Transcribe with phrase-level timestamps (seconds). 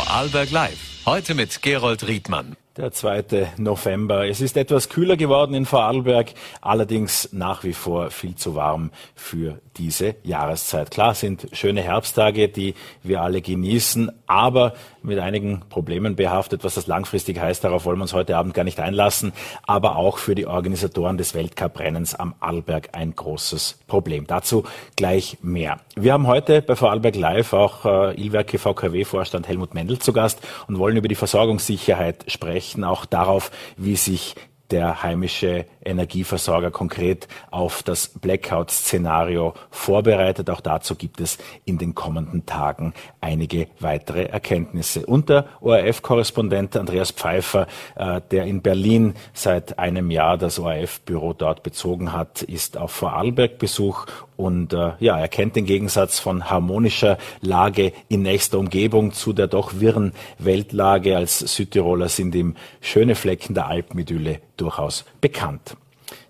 [0.00, 1.04] Vorarlberg Live.
[1.04, 2.56] Heute mit Gerold Riedmann.
[2.78, 3.52] Der 2.
[3.58, 4.26] November.
[4.26, 6.32] Es ist etwas kühler geworden in Vorarlberg,
[6.62, 10.90] allerdings nach wie vor viel zu warm für diese Jahreszeit.
[10.90, 16.86] Klar sind schöne Herbsttage, die wir alle genießen, aber mit einigen Problemen behaftet, was das
[16.86, 17.64] langfristig heißt.
[17.64, 19.32] Darauf wollen wir uns heute Abend gar nicht einlassen.
[19.66, 24.26] Aber auch für die Organisatoren des Weltcuprennens am Arlberg ein großes Problem.
[24.26, 24.64] Dazu
[24.96, 25.80] gleich mehr.
[25.96, 30.78] Wir haben heute bei Vorarlberg Live auch äh, Ilwerke VKW-Vorstand Helmut Mendel zu Gast und
[30.78, 34.34] wollen über die Versorgungssicherheit sprechen, auch darauf, wie sich
[34.70, 40.50] der heimische Energieversorger konkret auf das Blackout-Szenario vorbereitet.
[40.50, 45.06] Auch dazu gibt es in den kommenden Tagen einige weitere Erkenntnisse.
[45.06, 47.66] Und der ORF-Korrespondent Andreas Pfeiffer,
[47.96, 54.06] äh, der in Berlin seit einem Jahr das ORF-Büro dort bezogen hat, ist auf Vorarlberg-Besuch
[54.40, 59.48] und äh, ja, er kennt den Gegensatz von harmonischer Lage in nächster Umgebung zu der
[59.48, 61.14] doch wirren Weltlage.
[61.14, 65.76] Als Südtiroler sind ihm schöne Flecken der Alpenidylle durchaus bekannt.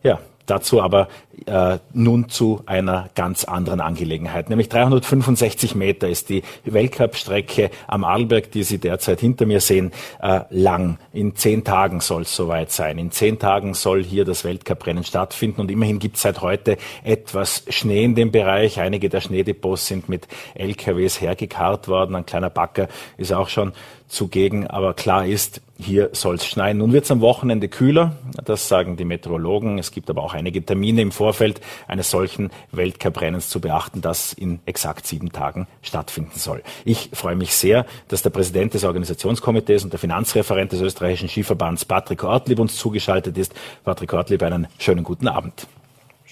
[0.02, 0.18] Ja,
[0.50, 1.06] Dazu aber
[1.46, 4.50] äh, nun zu einer ganz anderen Angelegenheit.
[4.50, 10.40] Nämlich 365 Meter ist die Weltcup-Strecke am Arlberg, die Sie derzeit hinter mir sehen, äh,
[10.50, 10.98] lang.
[11.12, 12.98] In zehn Tagen soll es soweit sein.
[12.98, 17.62] In zehn Tagen soll hier das Weltcuprennen stattfinden und immerhin gibt es seit heute etwas
[17.68, 18.80] Schnee in dem Bereich.
[18.80, 22.16] Einige der Schneedepots sind mit LKWs hergekarrt worden.
[22.16, 23.72] Ein kleiner Backer ist auch schon
[24.08, 24.66] zugegen.
[24.66, 26.78] Aber klar ist, hier soll es schneien.
[26.78, 29.78] Nun wird es am Wochenende kühler, das sagen die Meteorologen.
[29.78, 34.60] Es gibt aber auch einige Termine im Vorfeld eines solchen Weltcuprennens zu beachten, das in
[34.66, 36.62] exakt sieben Tagen stattfinden soll.
[36.84, 41.84] Ich freue mich sehr, dass der Präsident des Organisationskomitees und der Finanzreferent des österreichischen Skiverbands
[41.84, 43.54] Patrick Ortlieb uns zugeschaltet ist.
[43.84, 45.66] Patrick Ortlieb, einen schönen guten Abend.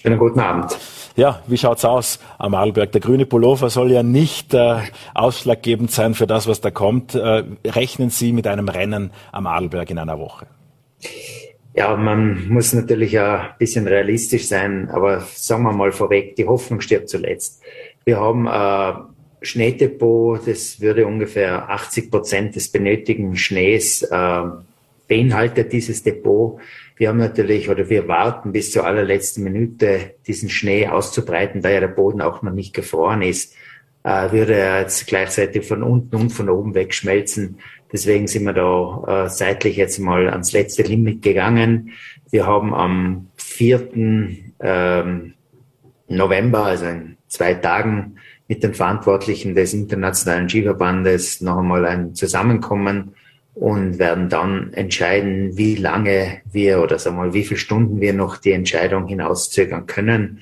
[0.01, 0.77] Schönen guten Abend.
[1.17, 2.93] Ja, wie schaut's aus am Arlberg?
[2.93, 4.77] Der grüne Pullover soll ja nicht äh,
[5.13, 7.15] ausschlaggebend sein für das, was da kommt.
[7.15, 10.47] Äh, rechnen Sie mit einem Rennen am Arlberg in einer Woche?
[11.73, 16.79] Ja, man muss natürlich ein bisschen realistisch sein, aber sagen wir mal vorweg, die Hoffnung
[16.79, 17.61] stirbt zuletzt.
[18.05, 24.41] Wir haben ein äh, Schneedepot, das würde ungefähr 80 Prozent des benötigten Schnees äh,
[25.09, 26.61] beinhaltet, dieses Depot.
[26.99, 31.79] Wir haben natürlich oder wir warten bis zur allerletzten Minute, diesen Schnee auszubreiten, da ja
[31.79, 33.55] der Boden auch noch nicht gefroren ist,
[34.03, 37.57] äh, würde er jetzt gleichzeitig von unten und von oben wegschmelzen.
[37.93, 41.93] Deswegen sind wir da äh, seitlich jetzt mal ans letzte Limit gegangen.
[42.31, 43.91] Wir haben am 4.
[44.59, 45.33] Ähm,
[46.09, 48.17] November, also in zwei Tagen,
[48.49, 53.13] mit den Verantwortlichen des Internationalen Skiverbandes noch einmal ein Zusammenkommen
[53.53, 58.13] und werden dann entscheiden, wie lange wir oder sagen wir mal, wie viele Stunden wir
[58.13, 60.39] noch die Entscheidung hinauszögern können.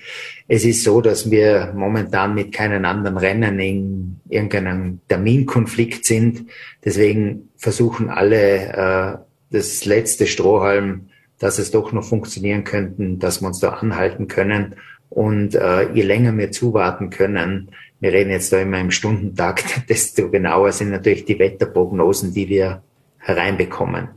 [0.47, 6.45] Es ist so, dass wir momentan mit keinen anderen Rennen in irgendeinem Terminkonflikt sind.
[6.85, 9.17] Deswegen versuchen alle äh,
[9.51, 11.07] das letzte Strohhalm,
[11.39, 14.75] dass es doch noch funktionieren könnten, dass wir uns da anhalten können.
[15.09, 20.29] Und äh, je länger wir zuwarten können, wir reden jetzt da immer im Stundentakt, desto
[20.29, 22.83] genauer sind natürlich die Wetterprognosen, die wir
[23.27, 24.09] hereinbekommen.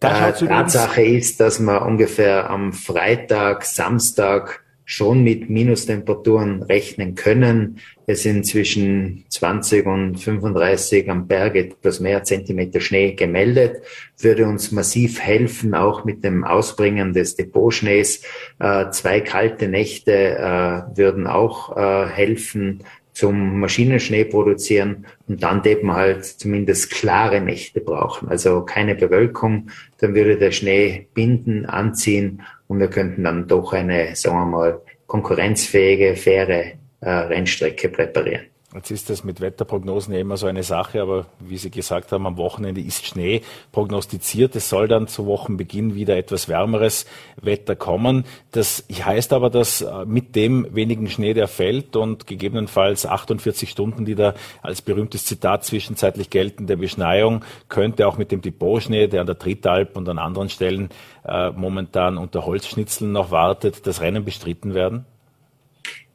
[0.00, 7.78] Äh, Tatsache ist, dass wir ungefähr am Freitag, Samstag schon mit Minustemperaturen rechnen können.
[8.06, 13.82] Es sind zwischen 20 und 35 am Berg etwas mehr Zentimeter Schnee gemeldet.
[14.18, 18.22] Würde uns massiv helfen, auch mit dem Ausbringen des Depotschnees.
[18.58, 25.92] Äh, zwei kalte Nächte äh, würden auch äh, helfen, zum Maschinenschnee produzieren und dann eben
[25.92, 28.28] halt zumindest klare Nächte brauchen.
[28.28, 34.16] Also keine Bewölkung, dann würde der Schnee binden, anziehen und wir könnten dann doch eine,
[34.16, 38.51] sagen wir mal, konkurrenzfähige, faire äh, Rennstrecke präparieren.
[38.74, 42.26] Jetzt ist das mit Wetterprognosen ja immer so eine Sache, aber wie Sie gesagt haben,
[42.26, 44.56] am Wochenende ist Schnee prognostiziert.
[44.56, 47.04] Es soll dann zu Wochenbeginn wieder etwas wärmeres
[47.36, 48.24] Wetter kommen.
[48.50, 54.06] Das heißt aber, dass äh, mit dem wenigen Schnee, der fällt und gegebenenfalls 48 Stunden,
[54.06, 59.20] die da als berühmtes Zitat zwischenzeitlich gelten, der Beschneiung, könnte auch mit dem Depotschnee, der
[59.20, 60.88] an der Drittalp und an anderen Stellen
[61.24, 65.04] äh, momentan unter Holzschnitzeln noch wartet, das Rennen bestritten werden?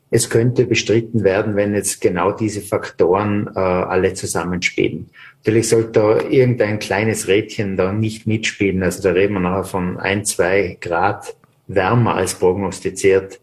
[0.10, 5.10] Es könnte bestritten werden, wenn jetzt genau diese Faktoren äh, alle zusammenspielen.
[5.40, 8.84] Natürlich sollte da irgendein kleines Rädchen da nicht mitspielen.
[8.84, 11.36] Also da reden wir nachher von ein, zwei Grad
[11.68, 13.40] wärmer als prognostiziert.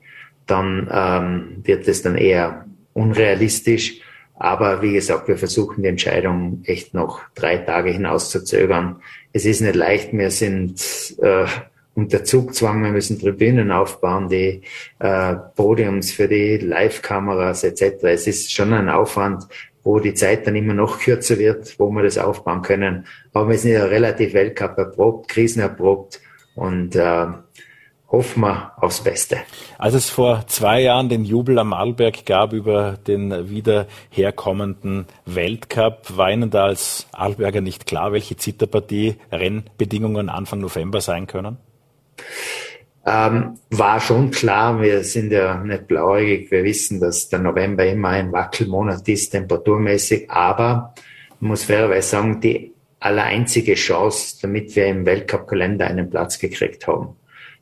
[0.47, 2.65] Dann ähm, wird es dann eher
[2.95, 4.01] unrealistisch.
[4.37, 8.97] Aber wie gesagt, wir versuchen die Entscheidung echt noch drei Tage hinaus zu zögern.
[9.33, 10.13] Es ist nicht leicht.
[10.13, 10.81] Wir sind
[11.23, 11.47] äh,
[11.95, 14.63] unter Zugzwang, wir müssen Tribünen aufbauen, die
[14.99, 18.03] äh, Podiums für die Live-Kameras etc.
[18.03, 19.45] Es ist schon ein Aufwand,
[19.85, 23.07] wo die Zeit dann immer noch kürzer wird, wo wir das aufbauen können.
[23.33, 26.21] Aber wir sind ja relativ Weltcup erprobt, Krisen erprobt
[26.55, 27.27] und äh,
[28.11, 29.39] hoffen wir aufs Beste.
[29.77, 36.17] Als es vor zwei Jahren den Jubel am Arlberg gab über den wieder herkommenden Weltcup,
[36.17, 41.59] war Ihnen da als Arlberger nicht klar, welche Zitterpartie Rennbedingungen Anfang November sein können?
[43.07, 48.09] Ähm, war schon klar, wir sind ja nicht blauäugig, wir wissen, dass der November immer
[48.11, 50.95] ein Wackelmonat ist, temperaturmäßig, aber
[51.41, 57.17] man muss fairerweise sagen, die allereinzige Chance, damit wir im Weltcup-Kalender einen Platz gekriegt haben.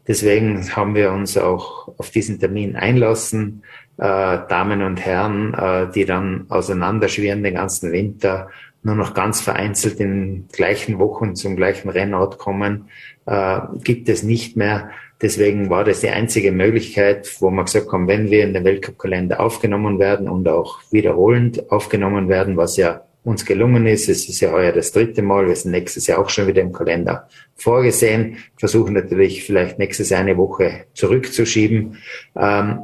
[0.07, 3.65] Deswegen haben wir uns auch auf diesen Termin einlassen,
[3.99, 4.03] äh,
[4.49, 8.51] Damen und Herren, äh, die dann auseinanderschwirren den ganzen Winter,
[8.85, 12.89] nur noch ganz vereinzelt in gleichen Wochen zum gleichen Rennort kommen,
[13.27, 14.91] äh, gibt es nicht mehr.
[15.21, 19.41] Deswegen war das die einzige Möglichkeit, wo wir gesagt haben, wenn wir in den Weltcup-Kalender
[19.41, 24.09] aufgenommen werden und auch wiederholend aufgenommen werden, was ja uns gelungen ist.
[24.09, 25.47] Es ist ja heuer das dritte Mal.
[25.47, 28.39] Wir sind nächstes Jahr auch schon wieder im Kalender vorgesehen.
[28.57, 31.99] Versuchen natürlich vielleicht nächstes Jahr eine Woche zurückzuschieben.
[32.37, 32.81] Ähm,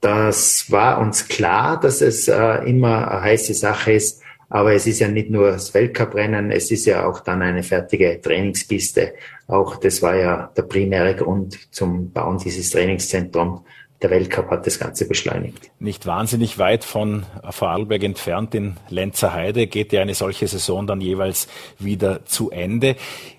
[0.00, 4.22] das war uns klar, dass es äh, immer eine heiße Sache ist.
[4.50, 8.20] Aber es ist ja nicht nur das Weltcuprennen, es ist ja auch dann eine fertige
[8.20, 9.14] Trainingspiste.
[9.46, 13.62] Auch das war ja der primäre Grund zum Bauen dieses Trainingszentrums
[14.02, 15.70] der Weltcup hat das Ganze beschleunigt.
[15.80, 21.00] Nicht wahnsinnig weit von Vorarlberg entfernt in Lenzer Heide geht ja eine solche Saison dann
[21.00, 21.48] jeweils
[21.78, 22.94] wieder zu Ende.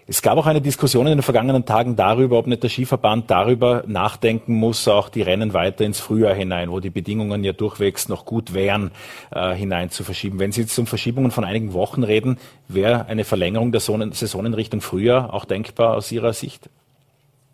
[0.06, 3.84] Es gab auch eine Diskussion in den vergangenen Tagen darüber, ob nicht der Skiverband darüber
[3.86, 8.26] nachdenken muss, auch die Rennen weiter ins Frühjahr hinein, wo die Bedingungen ja durchwegs noch
[8.26, 8.92] gut wären,
[9.32, 10.40] äh, hinein zu verschieben.
[10.40, 14.54] Wenn Sie jetzt um Verschiebungen von einigen Wochen reden, wäre eine Verlängerung der Saison in
[14.56, 16.70] Richtung Frühjahr auch denkbar aus Ihrer Sicht?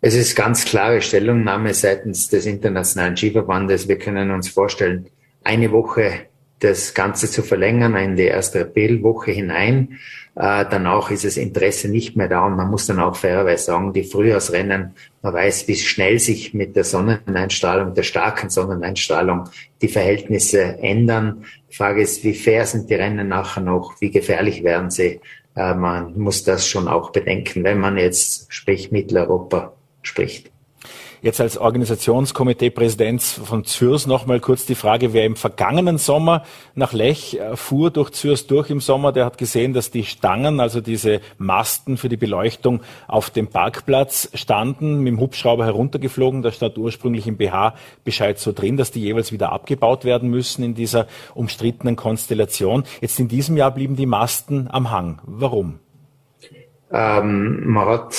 [0.02, 3.88] Es ist ganz klare Stellungnahme seitens des Internationalen Skiverbandes.
[3.88, 5.06] Wir können uns vorstellen,
[5.42, 6.26] eine Woche
[6.58, 9.98] das Ganze zu verlängern in die erste Aprilwoche hinein.
[10.34, 13.92] Äh, danach ist das Interesse nicht mehr da und man muss dann auch fairerweise sagen,
[13.92, 19.48] die Frühjahrsrennen, man weiß, wie schnell sich mit der Sonneneinstrahlung, der starken Sonneneinstrahlung
[19.80, 21.44] die Verhältnisse ändern.
[21.70, 25.20] Die Frage ist, wie fair sind die Rennen nachher noch, wie gefährlich werden sie?
[25.54, 29.75] Äh, man muss das schon auch bedenken, wenn man jetzt, sprich Mitteleuropa,
[30.06, 30.50] spricht.
[31.22, 36.44] Jetzt als Organisationskomitee-Präsident von Zürs nochmal kurz die Frage, wer im vergangenen Sommer
[36.74, 40.60] nach Lech äh, fuhr durch Zürs durch im Sommer, der hat gesehen, dass die Stangen,
[40.60, 46.42] also diese Masten für die Beleuchtung auf dem Parkplatz standen, mit dem Hubschrauber heruntergeflogen.
[46.42, 47.74] Da stand ursprünglich im BH
[48.04, 52.84] Bescheid so drin, dass die jeweils wieder abgebaut werden müssen in dieser umstrittenen Konstellation.
[53.00, 55.20] Jetzt in diesem Jahr blieben die Masten am Hang.
[55.24, 55.80] Warum?
[56.92, 58.14] Ähm, man hat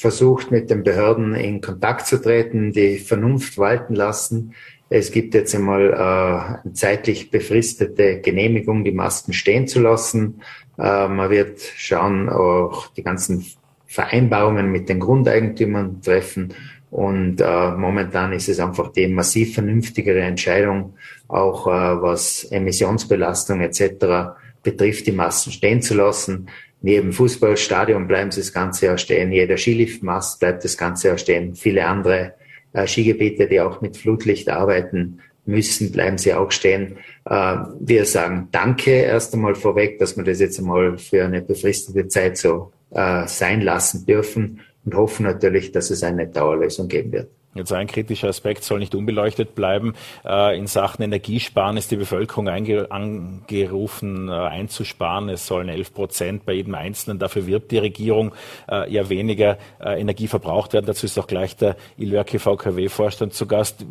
[0.00, 4.54] versucht, mit den Behörden in Kontakt zu treten, die Vernunft walten lassen.
[4.88, 10.40] Es gibt jetzt einmal äh, zeitlich befristete Genehmigung, die Masken stehen zu lassen.
[10.78, 13.46] Äh, man wird schauen, auch die ganzen
[13.86, 16.54] Vereinbarungen mit den Grundeigentümern treffen.
[16.90, 20.94] Und äh, momentan ist es einfach die massiv vernünftigere Entscheidung,
[21.28, 24.34] auch äh, was Emissionsbelastung etc.
[24.62, 26.48] betrifft, die Massen stehen zu lassen.
[26.82, 29.32] Neben Fußballstadion bleiben sie das ganze Jahr stehen.
[29.32, 31.54] Jeder Skiliftmast bleibt das ganze Jahr stehen.
[31.54, 32.34] Viele andere
[32.72, 36.96] äh, Skigebiete, die auch mit Flutlicht arbeiten müssen, bleiben sie auch stehen.
[37.26, 42.08] Äh, wir sagen Danke erst einmal vorweg, dass wir das jetzt einmal für eine befristete
[42.08, 47.30] Zeit so äh, sein lassen dürfen und hoffen natürlich, dass es eine Dauerlösung geben wird.
[47.52, 49.94] Jetzt ein kritischer Aspekt soll nicht unbeleuchtet bleiben.
[50.24, 55.28] Äh, in Sachen Energiesparen ist die Bevölkerung angerufen, äh, einzusparen.
[55.28, 57.18] Es sollen 11 Prozent bei jedem Einzelnen.
[57.18, 58.32] Dafür wirbt die Regierung
[58.70, 60.86] äh, ja weniger Energie verbraucht werden.
[60.86, 63.84] Dazu ist auch gleich der Ilörke VKW-Vorstand zu Gast.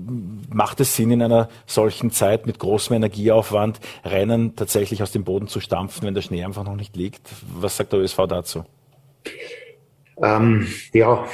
[0.49, 5.47] Macht es Sinn, in einer solchen Zeit mit großem Energieaufwand Rennen tatsächlich aus dem Boden
[5.47, 7.21] zu stampfen, wenn der Schnee einfach noch nicht liegt?
[7.53, 8.65] Was sagt der ÖSV dazu?
[10.21, 11.25] Ähm, ja,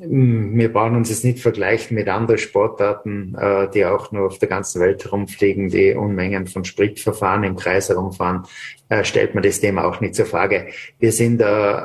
[0.00, 4.48] wir brauchen uns jetzt nicht vergleichen mit anderen Sportarten, äh, die auch nur auf der
[4.48, 8.44] ganzen Welt herumfliegen, die Unmengen von Spritverfahren im Kreis herumfahren,
[8.88, 10.68] äh, stellt man das Thema auch nicht zur Frage.
[10.98, 11.80] Wir sind äh,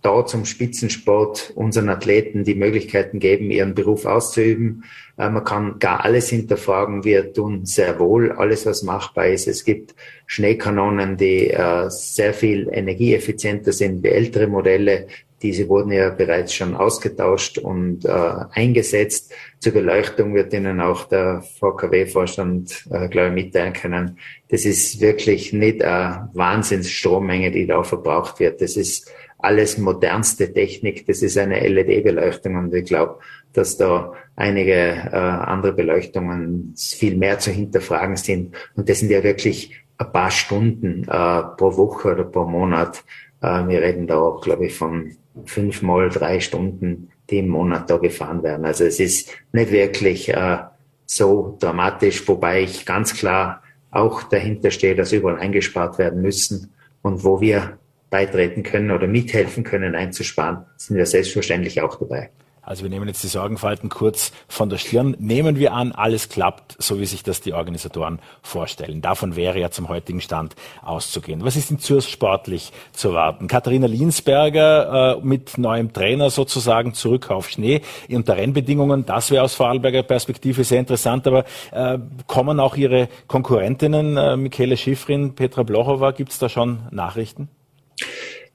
[0.00, 4.84] da zum Spitzensport unseren Athleten die Möglichkeiten geben, ihren Beruf auszuüben.
[5.16, 7.02] Man kann gar alles hinterfragen.
[7.02, 9.48] Wir tun sehr wohl alles, was machbar ist.
[9.48, 9.96] Es gibt
[10.26, 11.52] Schneekanonen, die
[11.88, 15.08] sehr viel energieeffizienter sind wie ältere Modelle.
[15.42, 19.32] Diese wurden ja bereits schon ausgetauscht und äh, eingesetzt.
[19.60, 24.18] Zur Beleuchtung wird Ihnen auch der VKW-Vorstand, äh, glaube ich, mitteilen können.
[24.48, 28.60] Das ist wirklich nicht eine Wahnsinnsstrommenge, die da verbraucht wird.
[28.60, 31.06] Das ist alles modernste Technik.
[31.06, 33.18] Das ist eine LED-Beleuchtung und ich glaube,
[33.52, 38.56] dass da einige äh, andere Beleuchtungen viel mehr zu hinterfragen sind.
[38.74, 43.04] Und das sind ja wirklich ein paar Stunden äh, pro Woche oder pro Monat.
[43.40, 45.16] Äh, wir reden da auch, glaube ich, von
[45.46, 48.64] fünfmal drei Stunden, die im Monat da gefahren werden.
[48.64, 50.58] Also es ist nicht wirklich äh,
[51.06, 57.24] so dramatisch, wobei ich ganz klar auch dahinter stehe, dass überall eingespart werden müssen und
[57.24, 57.78] wo wir
[58.10, 62.30] beitreten können oder mithelfen können einzusparen, sind wir selbstverständlich auch dabei.
[62.68, 65.16] Also wir nehmen jetzt die Sorgenfalten kurz von der Stirn.
[65.18, 69.00] Nehmen wir an, alles klappt, so wie sich das die Organisatoren vorstellen.
[69.00, 71.42] Davon wäre ja zum heutigen Stand auszugehen.
[71.44, 73.48] Was ist in Zürs sportlich zu erwarten?
[73.48, 79.06] Katharina Liensberger äh, mit neuem Trainer sozusagen zurück auf Schnee unter Rennbedingungen.
[79.06, 81.26] Das wäre aus Vorarlberger Perspektive sehr interessant.
[81.26, 86.80] Aber äh, kommen auch Ihre Konkurrentinnen, äh, Michele Schifrin, Petra Blochowa, gibt es da schon
[86.90, 87.48] Nachrichten?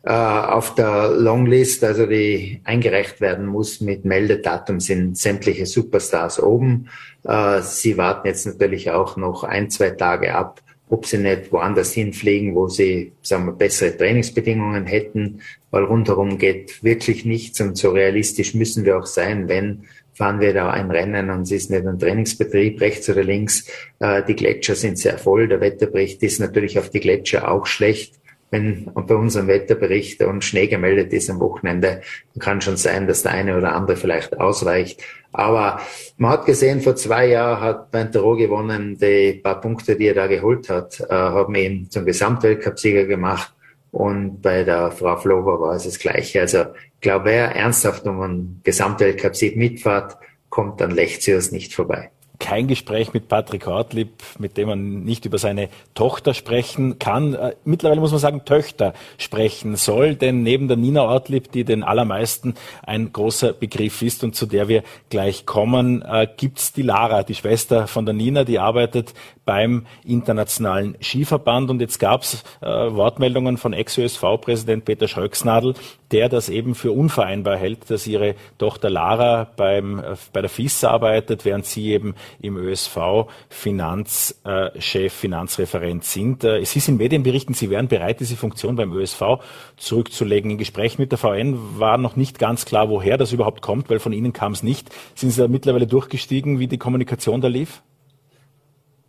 [0.06, 6.90] Äh, auf der Longlist, also die eingereicht werden muss mit Meldedatum, sind sämtliche Superstars oben.
[7.24, 11.94] Äh, sie warten jetzt natürlich auch noch ein, zwei Tage ab, ob sie nicht woanders
[11.94, 15.40] hinfliegen, wo sie, sagen wir, bessere Trainingsbedingungen hätten,
[15.72, 20.54] weil rundherum geht wirklich nichts und so realistisch müssen wir auch sein, wenn fahren wir
[20.54, 23.68] da ein Rennen und es ist nicht ein Trainingsbetrieb rechts oder links.
[24.00, 25.48] Äh, die Gletscher sind sehr voll.
[25.48, 28.16] Der Wetterbericht ist natürlich auf die Gletscher auch schlecht
[28.54, 32.02] wenn bei unserem Wetterbericht und Schnee gemeldet ist am Wochenende,
[32.38, 35.02] kann schon sein, dass der eine oder andere vielleicht ausweicht.
[35.32, 35.82] Aber
[36.18, 40.28] man hat gesehen, vor zwei Jahren hat Bentero gewonnen, die paar Punkte, die er da
[40.28, 43.52] geholt hat, äh, haben ihn zum Gesamtweltcupsieger gemacht.
[43.90, 46.42] Und bei der Frau Flober war es das Gleiche.
[46.42, 50.18] Also ich glaube, wer ernsthaft um einen Gesamtweltcupsieg mitfährt,
[50.50, 54.10] kommt an Lechzius nicht vorbei kein Gespräch mit Patrick Ortlieb,
[54.40, 57.36] mit dem man nicht über seine Tochter sprechen kann.
[57.36, 61.84] Äh, mittlerweile muss man sagen, Töchter sprechen soll, denn neben der Nina Ortlieb, die den
[61.84, 67.24] allermeisten ein großer Begriff ist und zu der wir gleich kommen, äh, gibt's die Lara,
[67.24, 69.13] die Schwester von der Nina, die arbeitet
[69.46, 71.70] beim Internationalen Skiverband.
[71.70, 75.74] Und jetzt gab's äh, Wortmeldungen von Ex-ÖSV-Präsident Peter Schröcksnadel,
[76.12, 80.84] der das eben für unvereinbar hält, dass ihre Tochter Lara beim, äh, bei der FIS
[80.84, 86.44] arbeitet, während sie eben im ÖSV Finanzchef, Finanzreferent sind.
[86.44, 89.40] Äh, es ist in Medienberichten, Sie wären bereit, diese Funktion beim ÖSV
[89.78, 90.52] zurückzulegen.
[90.52, 94.00] In Gesprächen mit der VN war noch nicht ganz klar, woher das überhaupt kommt, weil
[94.00, 94.90] von Ihnen kam es nicht.
[95.16, 97.82] Sind Sie da mittlerweile durchgestiegen, wie die Kommunikation da lief?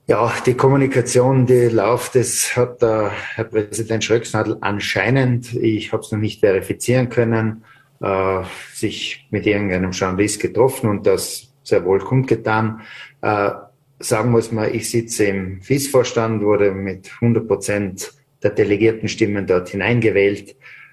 [0.07, 6.13] Ja, die Kommunikation, die läuft, das hat der Herr Präsident Schröcksnadel anscheinend, ich habe es
[6.13, 7.65] noch nicht verifizieren können,
[8.03, 8.43] äh,
[8.75, 12.83] sich mit irgendeinem Journalist getroffen und das sehr wohl kundgetan.
[13.23, 13.53] Äh,
[13.99, 20.51] sagen muss man, ich sitze im FIS-Vorstand, wurde mit 100 Prozent der Delegiertenstimmen dort hineingewählt,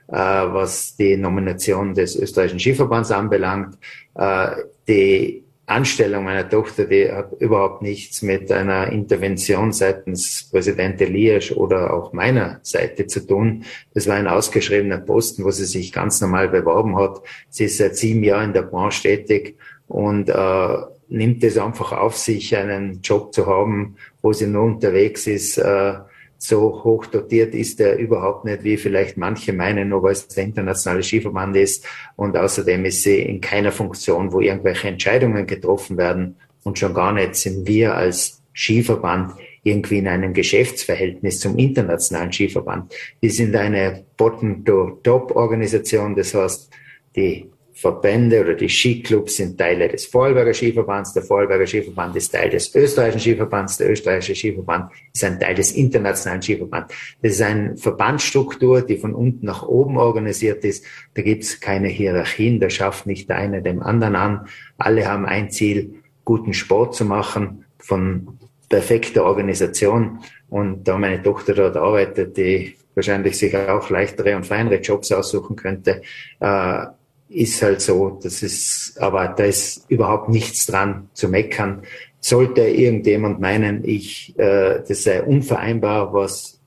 [0.08, 3.78] äh, was die Nomination des österreichischen Skiverbands anbelangt.
[4.16, 4.52] Äh,
[4.88, 11.94] die Anstellung meiner Tochter, die hat überhaupt nichts mit einer Intervention seitens Präsident Elias oder
[11.94, 13.64] auch meiner Seite zu tun.
[13.94, 17.22] Das war ein ausgeschriebener Posten, wo sie sich ganz normal beworben hat.
[17.50, 20.78] Sie ist seit sieben Jahren in der Branche tätig und äh,
[21.10, 25.58] nimmt es einfach auf sich, einen Job zu haben, wo sie nur unterwegs ist.
[25.58, 25.96] Äh,
[26.44, 31.04] so hoch dotiert ist er überhaupt nicht, wie vielleicht manche meinen, weil es der internationale
[31.04, 31.86] Skiverband ist.
[32.16, 36.38] Und außerdem ist sie in keiner Funktion, wo irgendwelche Entscheidungen getroffen werden.
[36.64, 42.92] Und schon gar nicht sind wir als Skiverband irgendwie in einem Geschäftsverhältnis zum internationalen Skiverband.
[43.20, 46.72] Wir sind eine Bottom-to-Top-Organisation, das heißt,
[47.16, 51.14] die Verbände oder die Skiclubs sind Teile des Vorarlberger Skiverbands.
[51.14, 53.78] Der Vorarlberger Skiverband ist Teil des österreichischen Skiverbands.
[53.78, 56.94] Der österreichische Skiverband ist ein Teil des internationalen Skiverbands.
[57.22, 60.86] Das ist eine Verbandsstruktur, die von unten nach oben organisiert ist.
[61.14, 62.60] Da gibt es keine Hierarchien.
[62.60, 64.48] Da schafft nicht der eine dem anderen an.
[64.78, 68.38] Alle haben ein Ziel, guten Sport zu machen, von
[68.70, 70.20] perfekter Organisation.
[70.50, 75.56] Und da meine Tochter dort arbeitet, die wahrscheinlich sich auch leichtere und feinere Jobs aussuchen
[75.56, 76.02] könnte,
[76.40, 76.86] äh,
[77.32, 81.84] ist halt so, das ist, aber da ist überhaupt nichts dran zu meckern.
[82.20, 86.60] Sollte irgendjemand meinen, ich, äh, das sei unvereinbar, was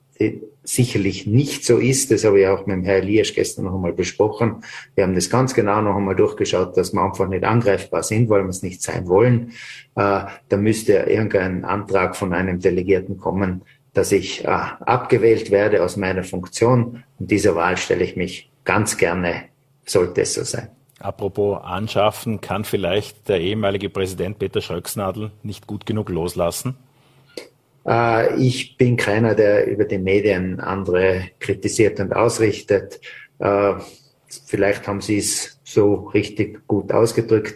[0.64, 3.92] sicherlich nicht so ist, das habe ich auch mit dem Herrn Elias gestern noch einmal
[3.92, 4.62] besprochen.
[4.94, 8.42] Wir haben das ganz genau noch einmal durchgeschaut, dass wir einfach nicht angreifbar sind, weil
[8.44, 9.50] wir es nicht sein wollen.
[9.94, 15.96] Äh, da müsste irgendein Antrag von einem Delegierten kommen, dass ich äh, abgewählt werde aus
[15.96, 17.04] meiner Funktion.
[17.18, 19.44] Und dieser Wahl stelle ich mich ganz gerne
[19.84, 20.68] sollte es so sein.
[20.98, 26.76] Apropos anschaffen, kann vielleicht der ehemalige Präsident Peter Schröcksnadel nicht gut genug loslassen?
[27.86, 33.00] Äh, ich bin keiner, der über die Medien andere kritisiert und ausrichtet.
[33.38, 33.74] Äh,
[34.46, 37.54] vielleicht haben Sie es so richtig gut ausgedrückt.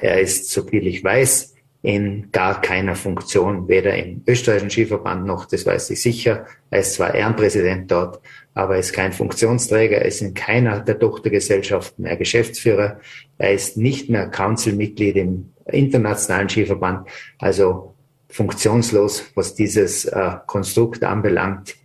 [0.00, 5.46] Er ist, so viel ich weiß, in gar keiner Funktion, weder im österreichischen Skiverband noch,
[5.46, 6.46] das weiß ich sicher.
[6.70, 8.20] Er ist zwar Ehrenpräsident dort,
[8.58, 13.00] aber er ist kein Funktionsträger, er ist in keiner der Tochtergesellschaften mehr Geschäftsführer,
[13.38, 17.94] er ist nicht mehr Councilmitglied im internationalen Skiverband, also
[18.28, 21.76] funktionslos, was dieses äh, Konstrukt anbelangt.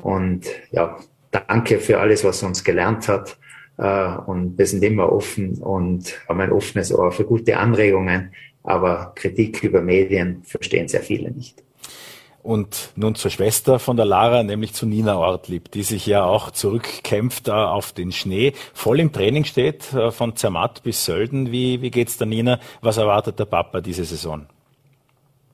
[0.00, 0.96] Und ja,
[1.30, 3.38] danke für alles, was er uns gelernt hat.
[3.76, 8.32] Äh, und wir sind immer offen und haben ein offenes Ohr für gute Anregungen
[8.68, 11.62] aber Kritik über Medien verstehen sehr viele nicht.
[12.42, 16.50] Und nun zur Schwester von der Lara, nämlich zu Nina Ortlieb, die sich ja auch
[16.50, 21.52] zurückkämpft äh, auf den Schnee, voll im Training steht, äh, von Zermatt bis Sölden.
[21.52, 22.60] Wie, wie geht's der Nina?
[22.80, 24.46] Was erwartet der Papa diese Saison?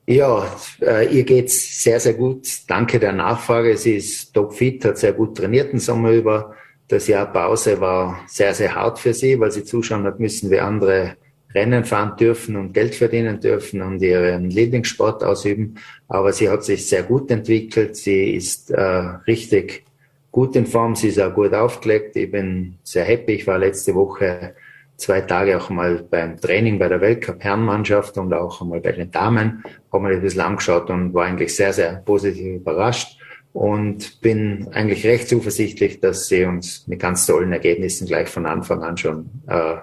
[0.06, 0.46] Ja,
[0.82, 2.46] äh, ihr geht's sehr, sehr gut.
[2.68, 3.76] Danke der Nachfrage.
[3.78, 6.54] Sie ist topfit, hat sehr gut trainiert den Sommer über.
[6.88, 10.60] Das Jahr Pause war sehr, sehr hart für sie, weil sie zuschauen hat müssen, wie
[10.60, 11.16] andere
[11.54, 15.76] Rennen fahren dürfen und Geld verdienen dürfen und ihren Lieblingssport ausüben.
[16.08, 17.96] Aber sie hat sich sehr gut entwickelt.
[17.96, 19.84] Sie ist äh, richtig
[20.32, 20.96] gut in Form.
[20.96, 22.16] Sie ist auch gut aufgelegt.
[22.16, 23.34] Ich bin sehr happy.
[23.34, 24.54] Ich war letzte Woche
[24.96, 29.62] zwei Tage auch mal beim Training bei der Weltcup-Herrenmannschaft und auch einmal bei den Damen.
[29.92, 33.18] Habe mir ein bisschen angeschaut und war eigentlich sehr, sehr positiv überrascht
[33.52, 38.82] und bin eigentlich recht zuversichtlich, dass sie uns mit ganz tollen Ergebnissen gleich von Anfang
[38.82, 39.76] an schon äh,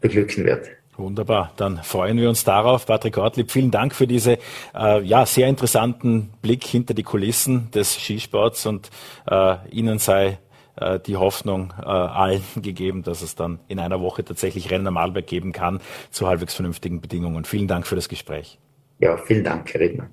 [0.00, 0.70] beglücken wird.
[0.96, 2.84] Wunderbar, dann freuen wir uns darauf.
[2.84, 4.38] Patrick Ortlieb, vielen Dank für diese
[4.74, 8.90] äh, ja, sehr interessanten Blick hinter die Kulissen des Skisports und
[9.26, 10.38] äh, Ihnen sei
[10.76, 14.98] äh, die Hoffnung äh, allen gegeben, dass es dann in einer Woche tatsächlich Rennen am
[14.98, 15.80] Arlberg geben kann
[16.10, 17.46] zu halbwegs vernünftigen Bedingungen.
[17.46, 18.58] Vielen Dank für das Gespräch.
[18.98, 20.10] Ja, vielen Dank, Herr Redner.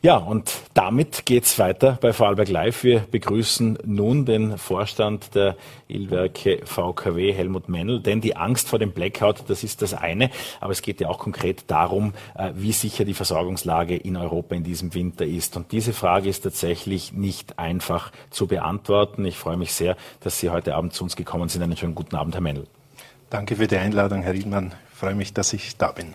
[0.00, 2.84] Ja, und damit geht's weiter bei Vorarlberg Live.
[2.84, 5.56] Wir begrüßen nun den Vorstand der
[5.88, 10.70] Ilwerke VKW, Helmut Mennel, denn die Angst vor dem Blackout, das ist das eine, aber
[10.70, 14.94] es geht ja auch konkret darum, äh, wie sicher die Versorgungslage in Europa in diesem
[14.94, 15.56] Winter ist.
[15.56, 19.24] Und diese Frage ist tatsächlich nicht einfach zu beantworten.
[19.24, 21.62] Ich freue mich sehr, dass Sie heute Abend zu uns gekommen sind.
[21.62, 22.68] Einen schönen guten Abend, Herr Mennel.
[23.30, 24.74] Danke für die Einladung, Herr Riedmann.
[24.92, 26.14] Ich freue mich, dass ich da bin.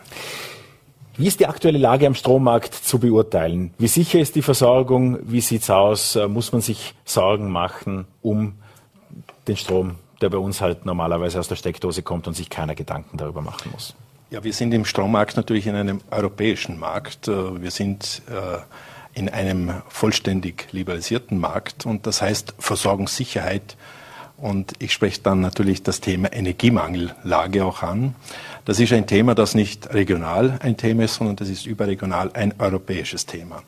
[1.16, 3.74] Wie ist die aktuelle Lage am Strommarkt zu beurteilen?
[3.78, 5.20] Wie sicher ist die Versorgung?
[5.24, 6.16] Wie sieht's aus?
[6.16, 8.56] Äh, muss man sich Sorgen machen um
[9.48, 13.18] den Strom, der bei uns halt normalerweise aus der Steckdose kommt und sich keiner Gedanken
[13.18, 13.94] darüber machen muss?
[14.32, 17.28] Ja, wir sind im Strommarkt natürlich in einem europäischen Markt.
[17.28, 18.58] Äh, wir sind äh,
[19.14, 23.78] in einem vollständig liberalisierten Markt und das heißt Versorgungssicherheit
[24.38, 28.16] und ich spreche dann natürlich das Thema Energiemangellage auch an.
[28.66, 32.54] Das ist ein Thema, das nicht regional ein Thema ist, sondern das ist überregional ein
[32.60, 33.62] europäisches Thema.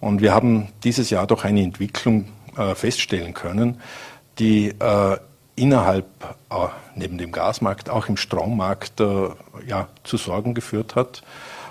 [0.00, 2.26] Und wir haben dieses Jahr doch eine Entwicklung
[2.56, 3.80] äh, feststellen können,
[4.40, 5.16] die äh,
[5.54, 6.06] innerhalb,
[6.50, 6.54] äh,
[6.96, 9.28] neben dem Gasmarkt, auch im Strommarkt äh,
[9.66, 11.22] ja, zu Sorgen geführt hat.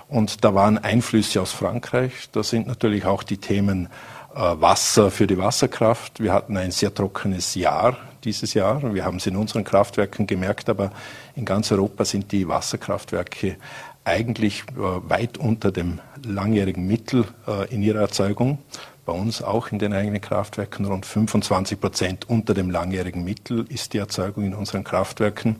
[0.08, 2.30] Und da waren Einflüsse aus Frankreich.
[2.32, 3.88] Da sind natürlich auch die Themen
[4.34, 6.20] äh, Wasser für die Wasserkraft.
[6.20, 8.94] Wir hatten ein sehr trockenes Jahr dieses Jahr.
[8.94, 10.92] Wir haben es in unseren Kraftwerken gemerkt, aber
[11.34, 13.56] in ganz Europa sind die Wasserkraftwerke
[14.04, 18.58] eigentlich äh, weit unter dem langjährigen Mittel äh, in ihrer Erzeugung.
[19.04, 23.94] Bei uns auch in den eigenen Kraftwerken rund 25 Prozent unter dem langjährigen Mittel ist
[23.94, 25.56] die Erzeugung in unseren Kraftwerken.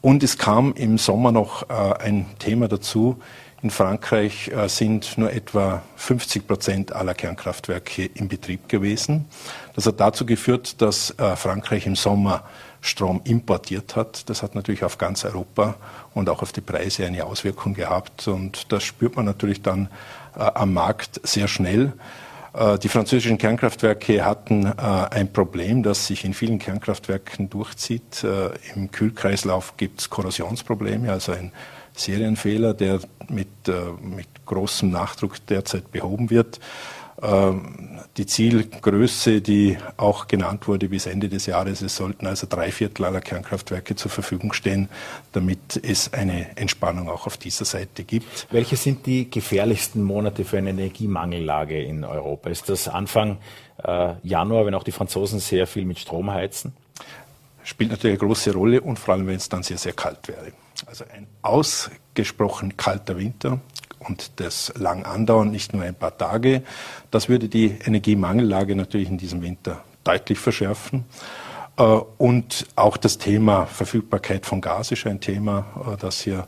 [0.00, 3.20] Und es kam im Sommer noch äh, ein Thema dazu,
[3.62, 9.26] in Frankreich sind nur etwa 50 Prozent aller Kernkraftwerke in Betrieb gewesen.
[9.74, 12.44] Das hat dazu geführt, dass Frankreich im Sommer
[12.80, 14.28] Strom importiert hat.
[14.28, 15.76] Das hat natürlich auf ganz Europa
[16.14, 18.28] und auch auf die Preise eine Auswirkung gehabt.
[18.28, 19.88] Und das spürt man natürlich dann
[20.36, 21.92] äh, am Markt sehr schnell.
[22.82, 28.26] Die französischen Kernkraftwerke hatten ein Problem, das sich in vielen Kernkraftwerken durchzieht.
[28.74, 31.52] Im Kühlkreislauf gibt es Korrosionsprobleme, also ein
[31.94, 36.60] Serienfehler, der mit, äh, mit großem Nachdruck derzeit behoben wird.
[37.22, 42.72] Ähm, die Zielgröße, die auch genannt wurde bis Ende des Jahres, es sollten also drei
[42.72, 44.88] Viertel aller Kernkraftwerke zur Verfügung stehen,
[45.32, 48.48] damit es eine Entspannung auch auf dieser Seite gibt.
[48.50, 52.50] Welche sind die gefährlichsten Monate für eine Energiemangellage in Europa?
[52.50, 53.38] Ist das Anfang
[53.84, 56.72] äh, Januar, wenn auch die Franzosen sehr viel mit Strom heizen?
[57.62, 60.52] Spielt natürlich eine große Rolle und vor allem, wenn es dann sehr, sehr kalt wäre.
[60.86, 63.60] Also ein ausgesprochen kalter Winter
[64.00, 66.62] und das lang andauern, nicht nur ein paar Tage,
[67.10, 71.04] das würde die Energiemangellage natürlich in diesem Winter deutlich verschärfen.
[71.76, 76.46] Äh, und auch das Thema Verfügbarkeit von Gas ist ein Thema, äh, das hier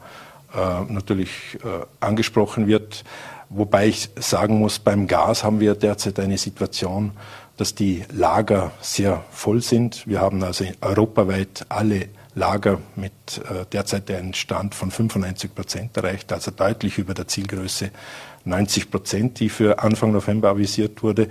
[0.54, 1.58] äh, natürlich
[2.00, 3.04] angesprochen wird.
[3.48, 7.12] Wobei ich sagen muss, beim Gas haben wir derzeit eine Situation,
[7.56, 10.06] dass die Lager sehr voll sind.
[10.06, 16.32] Wir haben also europaweit alle Lager mit äh, derzeit einen Stand von 95 Prozent erreicht,
[16.32, 17.90] also deutlich über der Zielgröße
[18.44, 21.28] 90 Prozent, die für Anfang November avisiert wurde.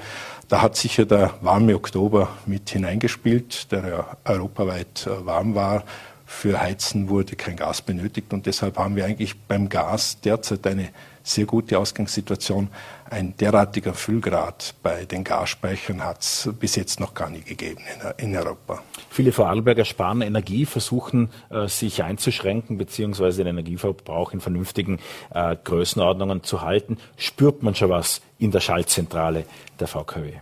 [0.48, 5.84] Da hat sicher der warme Oktober mit hineingespielt, der ja europaweit äh, warm war.
[6.26, 10.90] Für Heizen wurde kein Gas benötigt und deshalb haben wir eigentlich beim Gas derzeit eine
[11.24, 12.70] sehr gute Ausgangssituation.
[13.10, 17.82] Ein derartiger Füllgrad bei den Gasspeichern hat es bis jetzt noch gar nie gegeben
[18.18, 18.82] in, in, Europa.
[19.10, 23.32] Viele Vorarlberger sparen Energie, versuchen äh, sich einzuschränken bzw.
[23.32, 25.00] den Energieverbrauch in vernünftigen
[25.34, 26.98] äh, Größenordnungen zu halten.
[27.18, 29.46] Spürt man schon was in der Schaltzentrale
[29.80, 30.34] der VKW?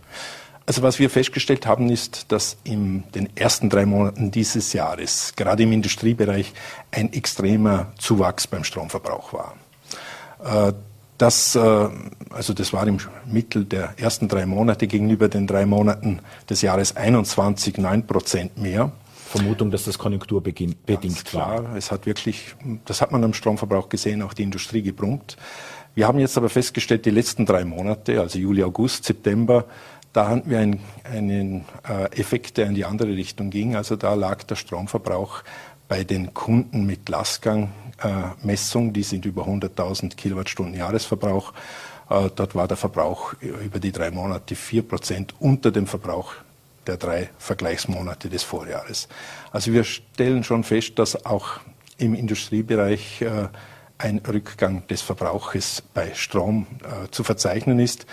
[0.70, 5.64] Also was wir festgestellt haben, ist, dass in den ersten drei Monaten dieses Jahres, gerade
[5.64, 6.52] im Industriebereich,
[6.92, 9.56] ein extremer Zuwachs beim Stromverbrauch war.
[10.44, 10.72] Äh,
[11.18, 11.88] das, äh,
[12.30, 16.96] also das war im Mittel der ersten drei Monate gegenüber den drei Monaten des Jahres
[16.96, 18.92] 21 9 Prozent mehr.
[19.30, 21.64] Vermutung, dass das konjunkturbedingt klar.
[21.64, 21.76] war.
[21.76, 25.36] Es hat wirklich, das hat man am Stromverbrauch gesehen, auch die Industrie gebrummt.
[25.94, 29.66] Wir haben jetzt aber festgestellt, die letzten drei Monate, also Juli, August, September,
[30.12, 33.76] da hatten wir einen, einen äh, Effekt, der in die andere Richtung ging.
[33.76, 35.42] Also da lag der Stromverbrauch
[35.90, 41.52] bei den Kunden mit Lastgangmessung, die sind über 100.000 Kilowattstunden Jahresverbrauch.
[42.08, 46.34] Äh, dort war der Verbrauch über die drei Monate vier Prozent unter dem Verbrauch
[46.86, 49.08] der drei Vergleichsmonate des Vorjahres.
[49.50, 51.58] Also wir stellen schon fest, dass auch
[51.98, 53.48] im Industriebereich äh,
[53.98, 58.06] ein Rückgang des Verbrauches bei Strom äh, zu verzeichnen ist.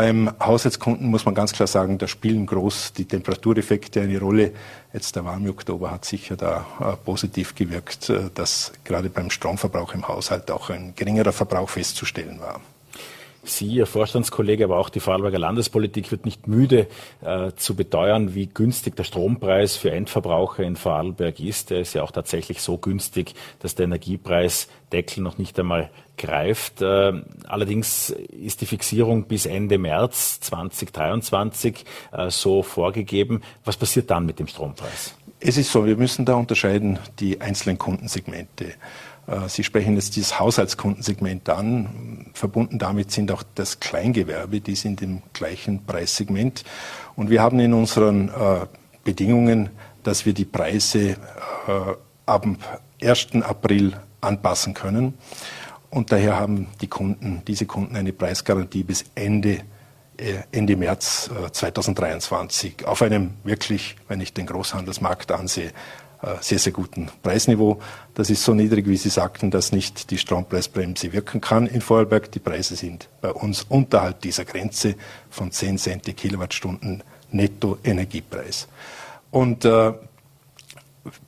[0.00, 4.52] Beim Haushaltskunden muss man ganz klar sagen, da spielen groß die Temperatureffekte eine Rolle.
[4.94, 9.92] Jetzt der warme Oktober hat sicher da äh, positiv gewirkt, äh, dass gerade beim Stromverbrauch
[9.92, 12.62] im Haushalt auch ein geringerer Verbrauch festzustellen war.
[13.42, 16.86] Sie, Ihr Vorstandskollege, aber auch die Vorarlberger Landespolitik wird nicht müde
[17.22, 21.70] äh, zu beteuern, wie günstig der Strompreis für Endverbraucher in Vorarlberg ist.
[21.70, 26.82] Er ist ja auch tatsächlich so günstig, dass der Energiepreisdeckel noch nicht einmal greift.
[26.82, 27.12] Äh,
[27.46, 33.42] allerdings ist die Fixierung bis Ende März 2023 äh, so vorgegeben.
[33.64, 35.14] Was passiert dann mit dem Strompreis?
[35.42, 38.74] Es ist so, wir müssen da unterscheiden die einzelnen Kundensegmente.
[39.26, 42.26] Äh, Sie sprechen jetzt dieses Haushaltskundensegment an.
[42.34, 46.64] Verbunden damit sind auch das Kleingewerbe, die sind im gleichen Preissegment.
[47.16, 48.66] Und wir haben in unseren äh,
[49.04, 49.70] Bedingungen,
[50.02, 51.16] dass wir die Preise äh,
[52.26, 52.56] ab dem
[53.02, 53.42] 1.
[53.42, 55.14] April anpassen können.
[55.90, 59.62] Und daher haben die Kunden, diese Kunden eine Preisgarantie bis Ende,
[60.52, 65.72] Ende März 2023 auf einem wirklich, wenn ich den Großhandelsmarkt ansehe,
[66.40, 67.80] sehr, sehr guten Preisniveau.
[68.14, 72.30] Das ist so niedrig, wie Sie sagten, dass nicht die Strompreisbremse wirken kann in Vorarlberg.
[72.32, 74.96] Die Preise sind bei uns unterhalb dieser Grenze
[75.30, 78.68] von 10 Cent die Kilowattstunden Netto-Energiepreis.
[79.30, 79.92] Und äh,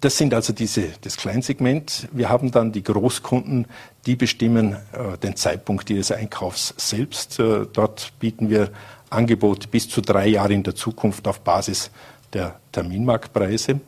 [0.01, 2.09] das sind also diese, das Kleinsegment.
[2.13, 3.67] Wir haben dann die Großkunden,
[4.07, 7.39] die bestimmen äh, den Zeitpunkt ihres Einkaufs selbst.
[7.39, 8.71] Äh, dort bieten wir
[9.11, 11.91] Angebote bis zu drei Jahre in der Zukunft auf Basis
[12.33, 13.81] der Terminmarktpreise.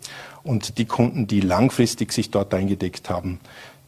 [0.45, 3.41] Und die Kunden, die langfristig sich dort eingedeckt haben,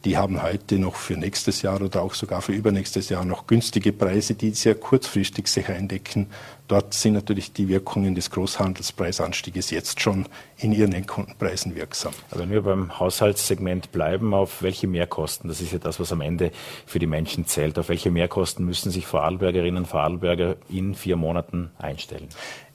[0.05, 3.91] die haben heute noch für nächstes Jahr oder auch sogar für übernächstes Jahr noch günstige
[3.91, 6.27] Preise, die sehr kurzfristig sich eindecken.
[6.67, 10.25] Dort sind natürlich die Wirkungen des Großhandelspreisanstieges jetzt schon
[10.57, 12.13] in ihren Endkundenpreisen wirksam.
[12.31, 16.21] Aber wenn wir beim Haushaltssegment bleiben, auf welche Mehrkosten, das ist ja das, was am
[16.21, 16.51] Ende
[16.85, 21.71] für die Menschen zählt, auf welche Mehrkosten müssen sich Vorarlbergerinnen und Vorarlberger in vier Monaten
[21.79, 22.29] einstellen?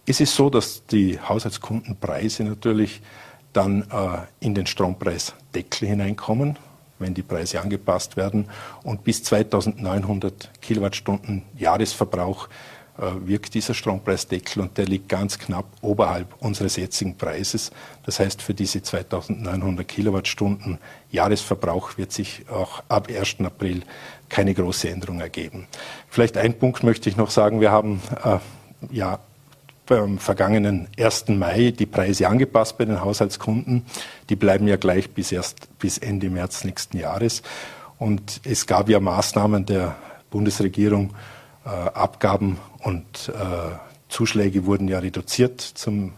[0.04, 3.00] Es ist so, dass die Haushaltskundenpreise natürlich
[3.52, 6.58] dann äh, in den Strompreisdeckel hineinkommen,
[6.98, 8.48] wenn die Preise angepasst werden.
[8.82, 12.48] Und bis 2900 Kilowattstunden Jahresverbrauch
[12.98, 17.70] äh, wirkt dieser Strompreisdeckel und der liegt ganz knapp oberhalb unseres jetzigen Preises.
[18.04, 20.78] Das heißt, für diese 2900 Kilowattstunden
[21.10, 23.36] Jahresverbrauch wird sich auch ab 1.
[23.44, 23.82] April
[24.28, 25.66] keine große Änderung ergeben.
[26.08, 27.60] Vielleicht ein Punkt möchte ich noch sagen.
[27.62, 28.38] Wir haben äh,
[28.90, 29.18] ja
[29.86, 31.28] beim vergangenen 1.
[31.28, 33.84] Mai die Preise angepasst bei den Haushaltskunden.
[34.28, 37.42] Die bleiben ja gleich bis erst bis Ende März nächsten Jahres.
[37.98, 39.96] Und es gab ja Maßnahmen der
[40.30, 41.14] Bundesregierung,
[41.64, 43.76] äh, Abgaben und äh,
[44.08, 46.12] Zuschläge wurden ja reduziert zum,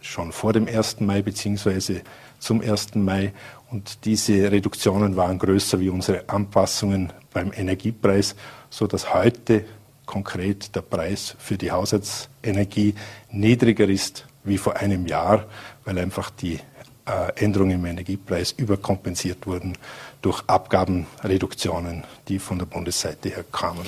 [0.00, 1.00] schon vor dem 1.
[1.00, 2.02] Mai beziehungsweise
[2.38, 2.96] zum 1.
[2.96, 3.32] Mai.
[3.70, 8.34] Und diese Reduktionen waren größer wie unsere Anpassungen beim Energiepreis,
[8.68, 9.64] so dass heute
[10.06, 12.94] konkret der Preis für die Haushaltsenergie
[13.30, 15.46] niedriger ist wie vor einem Jahr,
[15.84, 16.58] weil einfach die
[17.06, 19.76] äh, Änderungen im Energiepreis überkompensiert wurden
[20.20, 23.86] durch Abgabenreduktionen, die von der Bundesseite her kamen.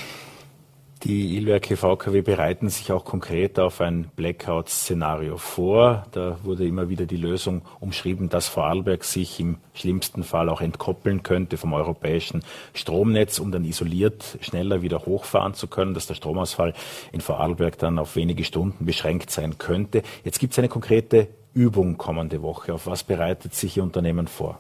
[1.05, 6.07] Die Ilwerke VKW bereiten sich auch konkret auf ein Blackout-Szenario vor.
[6.13, 11.23] Da wurde immer wieder die Lösung umschrieben, dass Vorarlberg sich im schlimmsten Fall auch entkoppeln
[11.23, 16.73] könnte vom europäischen Stromnetz, um dann isoliert schneller wieder hochfahren zu können, dass der Stromausfall
[17.13, 20.03] in Vorarlberg dann auf wenige Stunden beschränkt sein könnte.
[20.25, 22.73] Jetzt gibt es eine konkrete Übung kommende Woche.
[22.73, 24.59] Auf was bereitet sich Ihr Unternehmen vor?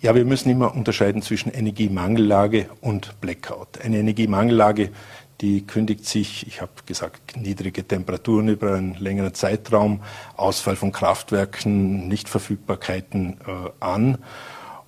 [0.00, 3.80] Ja, wir müssen immer unterscheiden zwischen Energiemangellage und Blackout.
[3.82, 4.90] Eine Energiemangellage
[5.40, 10.02] die kündigt sich, ich habe gesagt, niedrige Temperaturen über einen längeren Zeitraum,
[10.36, 14.18] Ausfall von Kraftwerken, Nichtverfügbarkeiten äh, an.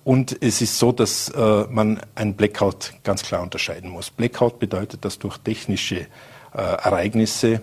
[0.03, 4.09] Und es ist so, dass äh, man ein Blackout ganz klar unterscheiden muss.
[4.09, 6.07] Blackout bedeutet, dass durch technische äh,
[6.53, 7.61] Ereignisse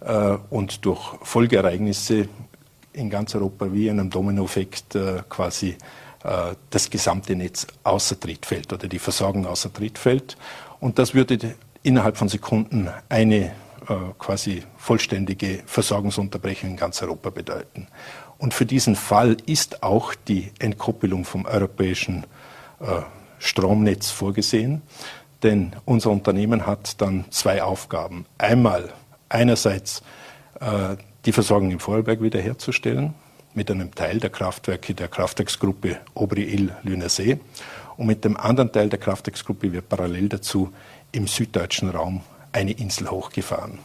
[0.00, 2.28] äh, und durch Folgeereignisse
[2.92, 5.76] in ganz Europa wie in einem Dominoeffekt äh, quasi
[6.24, 10.36] äh, das gesamte Netz außer Tritt fällt oder die Versorgung außer Tritt fällt.
[10.80, 11.56] Und das würde
[11.88, 13.46] innerhalb von Sekunden eine
[13.88, 17.86] äh, quasi vollständige Versorgungsunterbrechung in ganz Europa bedeuten.
[18.36, 22.24] Und für diesen Fall ist auch die Entkoppelung vom europäischen
[22.80, 23.00] äh,
[23.38, 24.82] Stromnetz vorgesehen.
[25.42, 28.26] Denn unser Unternehmen hat dann zwei Aufgaben.
[28.36, 28.92] Einmal
[29.30, 30.02] einerseits
[30.60, 33.14] äh, die Versorgung im Vorarlberg wiederherzustellen
[33.54, 37.40] mit einem Teil der Kraftwerke der Kraftwerksgruppe Obri-Ill-Lünersee
[37.98, 40.72] und mit dem anderen Teil der Kraftwerksgruppe wird parallel dazu
[41.12, 43.78] im süddeutschen Raum eine Insel hochgefahren.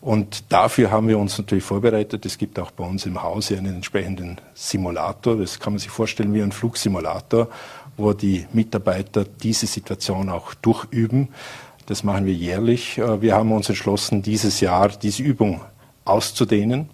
[0.00, 2.24] Und dafür haben wir uns natürlich vorbereitet.
[2.24, 5.36] Es gibt auch bei uns im Hause einen entsprechenden Simulator.
[5.36, 7.48] Das kann man sich vorstellen wie ein Flugsimulator,
[7.98, 11.28] wo die Mitarbeiter diese Situation auch durchüben.
[11.84, 12.96] Das machen wir jährlich.
[12.96, 15.60] Äh, wir haben uns entschlossen, dieses Jahr diese Übung
[16.06, 16.88] auszudehnen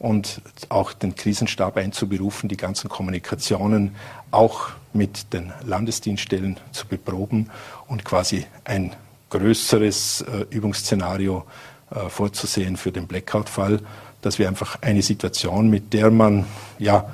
[0.00, 3.94] und auch den Krisenstab einzuberufen, die ganzen Kommunikationen
[4.32, 7.50] auch mit den Landesdienststellen zu beproben
[7.88, 8.92] und quasi ein
[9.30, 11.44] größeres äh, Übungsszenario
[11.90, 13.80] äh, vorzusehen für den Blackout-Fall,
[14.20, 16.44] dass wir einfach eine Situation, mit der man
[16.78, 17.08] ja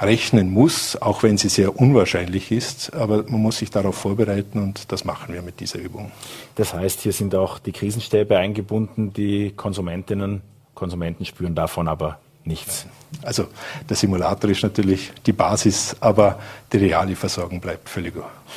[0.00, 4.90] rechnen muss, auch wenn sie sehr unwahrscheinlich ist, aber man muss sich darauf vorbereiten und
[4.92, 6.10] das machen wir mit dieser Übung.
[6.54, 10.40] Das heißt, hier sind auch die Krisenstäbe eingebunden, die Konsumentinnen,
[10.74, 12.86] Konsumenten spüren davon aber nichts.
[13.22, 13.46] Also
[13.88, 16.38] der Simulator ist natürlich die Basis, aber
[16.72, 18.14] die reale Versorgung bleibt völlig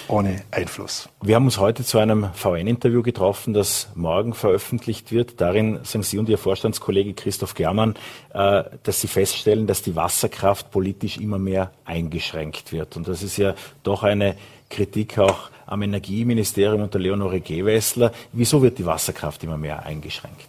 [0.07, 1.09] ohne Einfluss.
[1.21, 5.41] Wir haben uns heute zu einem VN-Interview getroffen, das morgen veröffentlicht wird.
[5.41, 7.95] Darin sagen Sie und Ihr Vorstandskollege Christoph Germann,
[8.33, 12.95] äh, dass Sie feststellen, dass die Wasserkraft politisch immer mehr eingeschränkt wird.
[12.95, 14.35] Und das ist ja doch eine
[14.69, 18.11] Kritik auch am Energieministerium unter Leonore Gewessler.
[18.31, 20.47] Wieso wird die Wasserkraft immer mehr eingeschränkt?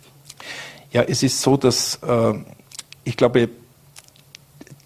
[0.92, 2.34] Ja, es ist so, dass äh,
[3.04, 3.48] ich glaube,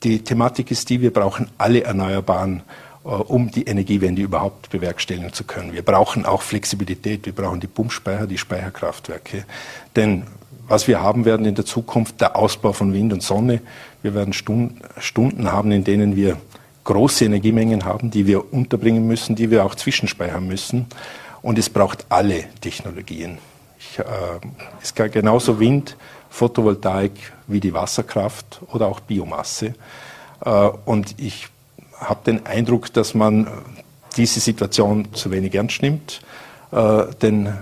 [0.03, 2.63] die Thematik ist die, wir brauchen alle Erneuerbaren,
[3.05, 5.73] äh, um die Energiewende überhaupt bewerkstelligen zu können.
[5.73, 9.45] Wir brauchen auch Flexibilität, wir brauchen die Pumpspeicher, die Speicherkraftwerke.
[9.97, 10.25] Denn
[10.69, 13.63] was wir haben werden in der Zukunft, der Ausbau von Wind und Sonne.
[14.03, 16.37] Wir werden Stunden haben, in denen wir
[16.85, 20.87] große Energiemengen haben, die wir unterbringen müssen, die wir auch zwischenspeichern müssen.
[21.41, 23.39] Und es braucht alle Technologien.
[23.79, 24.03] Ich, äh,
[24.83, 25.97] es kann genauso Wind,
[26.31, 29.75] Photovoltaik wie die Wasserkraft oder auch Biomasse.
[30.45, 30.51] Äh,
[30.85, 31.49] und ich
[31.99, 33.49] habe den Eindruck, dass man
[34.17, 36.21] diese Situation zu wenig ernst nimmt,
[36.73, 37.53] äh, denn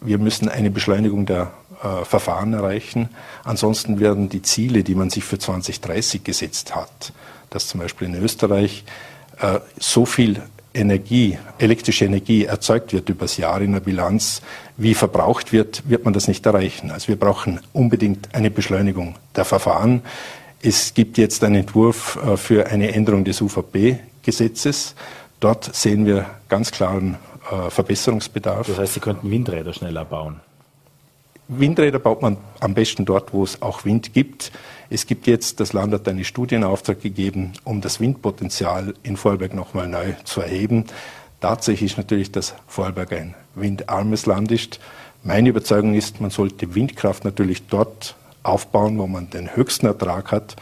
[0.00, 3.08] wir müssen eine Beschleunigung der äh, Verfahren erreichen.
[3.44, 7.12] Ansonsten werden die Ziele, die man sich für 2030 gesetzt hat,
[7.50, 8.84] dass zum Beispiel in Österreich
[9.78, 10.40] so viel
[10.74, 14.42] Energie, elektrische Energie erzeugt wird übers Jahr in der Bilanz,
[14.76, 16.90] wie verbraucht wird, wird man das nicht erreichen.
[16.90, 20.02] Also wir brauchen unbedingt eine Beschleunigung der Verfahren.
[20.62, 24.94] Es gibt jetzt einen Entwurf äh, für eine Änderung des UVP-Gesetzes.
[25.40, 27.16] Dort sehen wir ganz klaren
[27.50, 28.68] äh, Verbesserungsbedarf.
[28.68, 30.40] Das heißt, Sie könnten Windräder schneller bauen.
[31.48, 34.52] Windräder baut man am besten dort, wo es auch Wind gibt.
[34.90, 39.16] Es gibt jetzt, das Land hat eine Studie in Auftrag gegeben, um das Windpotenzial in
[39.16, 40.86] Vorarlberg nochmal neu zu erheben.
[41.40, 44.80] Tatsächlich ist natürlich, dass Vorarlberg ein windarmes Land ist.
[45.24, 50.56] Meine Überzeugung ist, man sollte Windkraft natürlich dort aufbauen, wo man den höchsten Ertrag hat,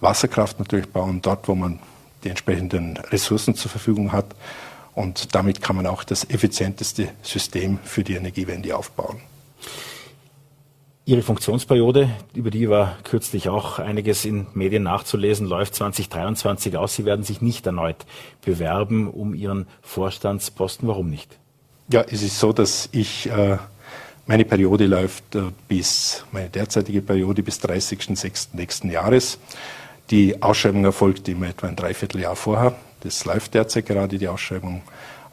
[0.00, 1.78] Wasserkraft natürlich bauen, dort, wo man
[2.24, 4.26] die entsprechenden Ressourcen zur Verfügung hat.
[4.94, 9.20] Und damit kann man auch das effizienteste System für die Energiewende aufbauen.
[11.08, 16.96] Ihre Funktionsperiode, über die war kürzlich auch einiges in Medien nachzulesen, läuft 2023 aus.
[16.96, 18.04] Sie werden sich nicht erneut
[18.44, 20.88] bewerben um Ihren Vorstandsposten.
[20.88, 21.38] Warum nicht?
[21.92, 23.56] Ja, es ist so, dass ich, äh,
[24.26, 28.48] meine Periode läuft äh, bis, meine derzeitige Periode bis 30.06.
[28.54, 29.38] nächsten Jahres.
[30.10, 32.74] Die Ausschreibung erfolgt immer etwa ein Dreivierteljahr vorher.
[33.02, 34.82] Das läuft derzeit gerade, die Ausschreibung.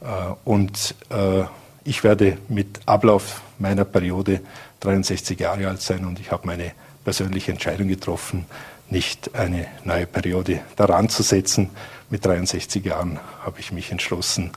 [0.02, 1.46] Äh, und äh,
[1.84, 4.42] ich werde mit Ablauf meiner Periode
[4.84, 6.72] 63 Jahre alt sein und ich habe meine
[7.04, 8.46] persönliche Entscheidung getroffen,
[8.90, 11.70] nicht eine neue Periode daran zu setzen.
[12.10, 14.52] Mit 63 Jahren habe ich mich entschlossen,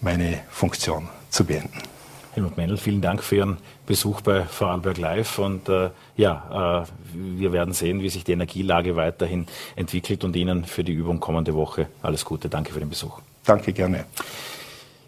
[0.00, 1.78] meine Funktion zu beenden.
[2.32, 7.52] Helmut Mendel, vielen Dank für Ihren Besuch bei Vorarlberg Live und äh, ja, äh, wir
[7.52, 11.88] werden sehen, wie sich die Energielage weiterhin entwickelt und Ihnen für die Übung kommende Woche
[12.02, 12.48] alles Gute.
[12.48, 13.18] Danke für den Besuch.
[13.44, 14.04] Danke gerne.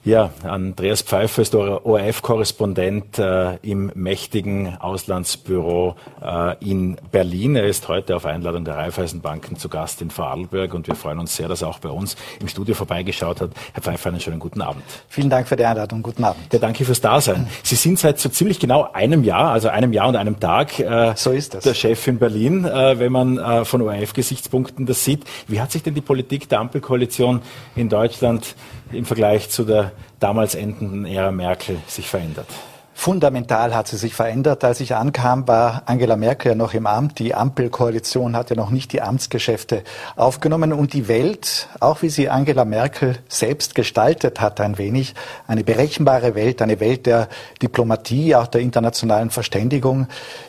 [0.05, 7.55] Ja, Andreas Pfeiffer ist ORF-Korrespondent äh, im mächtigen Auslandsbüro äh, in Berlin.
[7.55, 11.37] Er ist heute auf Einladung der Raiffeisenbanken zu Gast in Vorarlberg und wir freuen uns
[11.37, 13.51] sehr, dass er auch bei uns im Studio vorbeigeschaut hat.
[13.75, 14.83] Herr Pfeiffer, einen schönen guten Abend.
[15.09, 16.03] Vielen Dank für die Einladung.
[16.03, 16.53] Guten Abend.
[16.53, 17.47] Ja, danke fürs Dasein.
[17.63, 21.13] Sie sind seit so ziemlich genau einem Jahr, also einem Jahr und einem Tag, äh,
[21.15, 21.63] so ist das.
[21.63, 25.23] der Chef in Berlin, äh, wenn man äh, von ORF-Gesichtspunkten das sieht.
[25.47, 27.41] Wie hat sich denn die Politik der Ampelkoalition
[27.77, 28.57] in Deutschland
[28.93, 32.47] im Vergleich zu der damals endenden Ära Merkel sich verändert?
[32.95, 34.63] Fundamental hat sie sich verändert.
[34.63, 37.19] Als ich ankam, war Angela Merkel ja noch im Amt.
[37.19, 39.83] Die Ampelkoalition hat ja noch nicht die Amtsgeschäfte
[40.15, 40.73] aufgenommen.
[40.73, 45.15] Und die Welt, auch wie sie Angela Merkel selbst gestaltet hat, ein wenig,
[45.49, 47.29] eine berechenbare Welt, eine Welt der
[47.61, 50.07] Diplomatie, auch der internationalen Verständigung,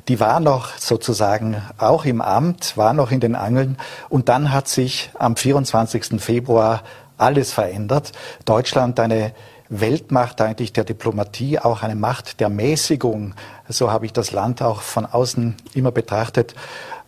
[0.07, 3.77] die war noch sozusagen auch im Amt, war noch in den Angeln.
[4.09, 6.21] Und dann hat sich am 24.
[6.21, 6.83] Februar
[7.23, 8.11] alles verändert.
[8.45, 9.33] Deutschland eine
[9.69, 13.33] Weltmacht eigentlich der Diplomatie, auch eine Macht der Mäßigung.
[13.67, 16.53] So habe ich das Land auch von außen immer betrachtet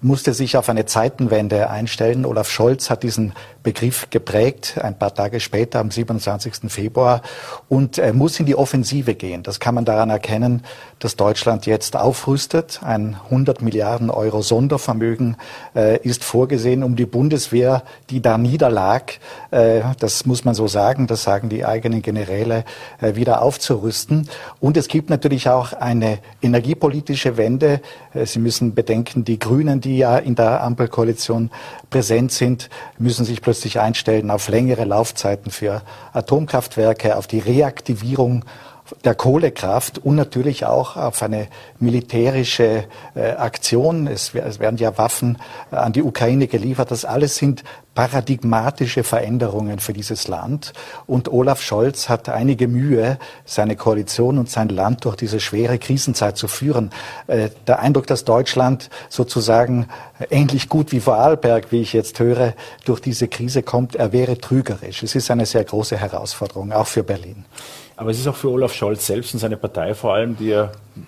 [0.02, 2.26] musste sich auf eine Zeitenwende einstellen.
[2.26, 3.34] Olaf Scholz hat diesen
[3.66, 6.72] Begriff geprägt, ein paar Tage später, am 27.
[6.72, 7.24] Februar,
[7.68, 9.42] und äh, muss in die Offensive gehen.
[9.42, 10.64] Das kann man daran erkennen,
[11.00, 12.82] dass Deutschland jetzt aufrüstet.
[12.84, 15.36] Ein 100 Milliarden Euro Sondervermögen
[15.76, 19.14] äh, ist vorgesehen, um die Bundeswehr, die da niederlag,
[19.50, 22.66] äh, das muss man so sagen, das sagen die eigenen Generäle,
[23.02, 24.30] äh, wieder aufzurüsten.
[24.60, 27.82] Und es gibt natürlich auch eine energiepolitische Wende.
[28.14, 31.50] Äh, Sie müssen bedenken, die Grünen, die ja in der Ampelkoalition
[31.90, 35.82] präsent sind, müssen sich plötzlich einstellen auf längere Laufzeiten für
[36.14, 38.46] Atomkraftwerke, auf die Reaktivierung
[39.04, 41.48] der Kohlekraft und natürlich auch auf eine
[41.80, 44.08] militärische äh, Aktion.
[44.08, 45.38] Es, es, werden ja Waffen
[45.72, 46.92] äh, an die Ukraine geliefert.
[46.92, 47.64] Das alles sind
[47.96, 50.74] paradigmatische Veränderungen für dieses Land.
[51.08, 56.38] Und Olaf Scholz hat einige Mühe, seine Koalition und sein Land durch diese schwere Krisenzeit
[56.38, 56.92] zu führen.
[57.28, 59.88] Äh, der Eindruck, dass Deutschland sozusagen
[60.30, 62.54] ähnlich gut wie Vorarlberg, wie ich jetzt höre,
[62.86, 65.02] durch diese Krise kommt, er wäre trügerisch.
[65.02, 67.46] Es ist eine sehr große Herausforderung, auch für Berlin.
[67.98, 70.62] Aber es ist auch für Olaf Scholz selbst und seine Partei vor allem, die,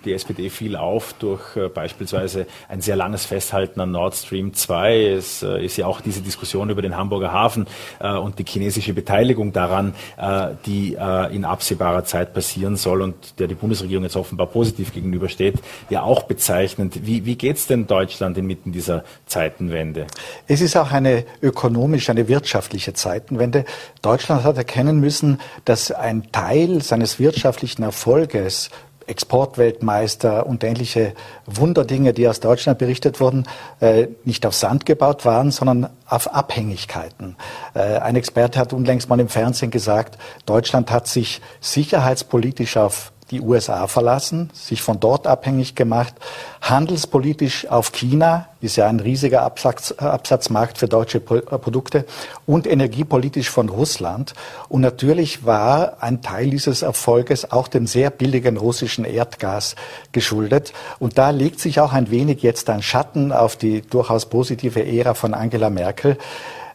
[0.06, 5.12] die SPD fiel auf durch äh, beispielsweise ein sehr langes Festhalten an Nord Stream 2.
[5.12, 7.66] Es äh, ist ja auch diese Diskussion über den Hamburger Hafen
[8.00, 13.38] äh, und die chinesische Beteiligung daran, äh, die äh, in absehbarer Zeit passieren soll und
[13.38, 15.56] der die Bundesregierung jetzt offenbar positiv gegenübersteht,
[15.90, 17.06] ja auch bezeichnend.
[17.06, 20.06] Wie, wie geht es denn Deutschland inmitten dieser Zeitenwende?
[20.46, 23.66] Es ist auch eine ökonomische, eine wirtschaftliche Zeitenwende.
[24.00, 28.70] Deutschland hat erkennen müssen, dass ein Teil seines wirtschaftlichen Erfolges
[29.08, 31.14] Exportweltmeister und ähnliche
[31.46, 33.46] Wunderdinge, die aus Deutschland berichtet wurden,
[33.80, 37.36] äh, nicht auf Sand gebaut waren, sondern auf Abhängigkeiten.
[37.74, 43.40] Äh, ein Experte hat unlängst mal im Fernsehen gesagt, Deutschland hat sich sicherheitspolitisch auf die
[43.40, 46.14] USA verlassen, sich von dort abhängig gemacht,
[46.62, 52.06] handelspolitisch auf China, ist ja ein riesiger Absatz, Absatzmarkt für deutsche äh, Produkte,
[52.46, 54.34] und energiepolitisch von Russland.
[54.68, 59.76] Und natürlich war ein Teil dieses Erfolges auch dem sehr billigen russischen Erdgas
[60.12, 60.72] geschuldet.
[60.98, 65.14] Und da legt sich auch ein wenig jetzt ein Schatten auf die durchaus positive Ära
[65.14, 66.16] von Angela Merkel.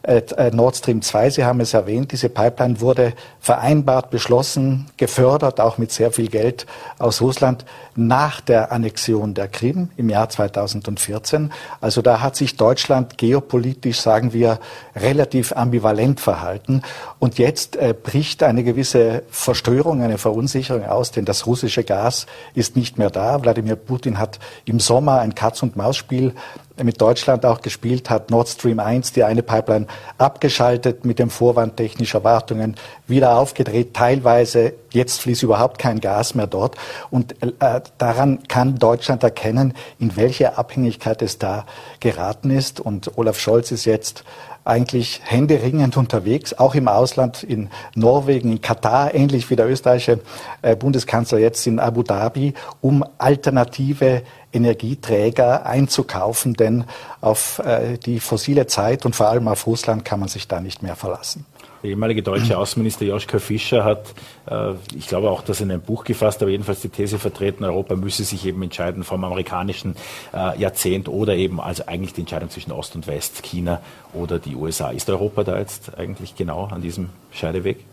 [0.04, 5.60] Äh, äh, Nord Stream 2, Sie haben es erwähnt, diese Pipeline wurde vereinbart, beschlossen, gefördert,
[5.60, 6.66] auch mit sehr viel Geld
[6.98, 7.64] aus Russland
[7.96, 11.50] nach der Annexion der Krim im Jahr 2014.
[11.80, 14.58] Also da hat sich Deutschland geopolitisch, sagen wir,
[14.94, 16.82] relativ ambivalent verhalten.
[17.18, 22.76] Und jetzt äh, bricht eine gewisse Verstörung, eine Verunsicherung aus, denn das russische Gas ist
[22.76, 23.42] nicht mehr da.
[23.42, 26.34] Wladimir Putin hat im Sommer ein Katz-und-Maus-Spiel
[26.82, 29.86] mit Deutschland auch gespielt hat, Nord Stream 1, die eine Pipeline
[30.18, 32.74] abgeschaltet mit dem Vorwand technischer Wartungen,
[33.06, 36.76] wieder aufgedreht, teilweise, jetzt fließt überhaupt kein Gas mehr dort.
[37.10, 41.66] Und äh, daran kann Deutschland erkennen, in welche Abhängigkeit es da
[42.00, 42.80] geraten ist.
[42.80, 44.24] Und Olaf Scholz ist jetzt
[44.64, 50.20] eigentlich händeringend unterwegs, auch im Ausland, in Norwegen, in Katar, ähnlich wie der österreichische
[50.62, 56.84] äh, Bundeskanzler jetzt in Abu Dhabi, um alternative Energieträger einzukaufen, denn
[57.20, 60.82] auf äh, die fossile Zeit und vor allem auf Russland kann man sich da nicht
[60.82, 61.44] mehr verlassen.
[61.84, 64.14] Der ehemalige deutsche Außenminister Joschka Fischer hat,
[64.50, 67.94] äh, ich glaube auch das in einem Buch gefasst, aber jedenfalls die These vertreten, Europa
[67.94, 69.94] müsse sich eben entscheiden vom amerikanischen
[70.32, 73.82] äh, Jahrzehnt oder eben also eigentlich die Entscheidung zwischen Ost und West, China
[74.14, 74.92] oder die USA.
[74.92, 77.84] Ist Europa da jetzt eigentlich genau an diesem Scheideweg?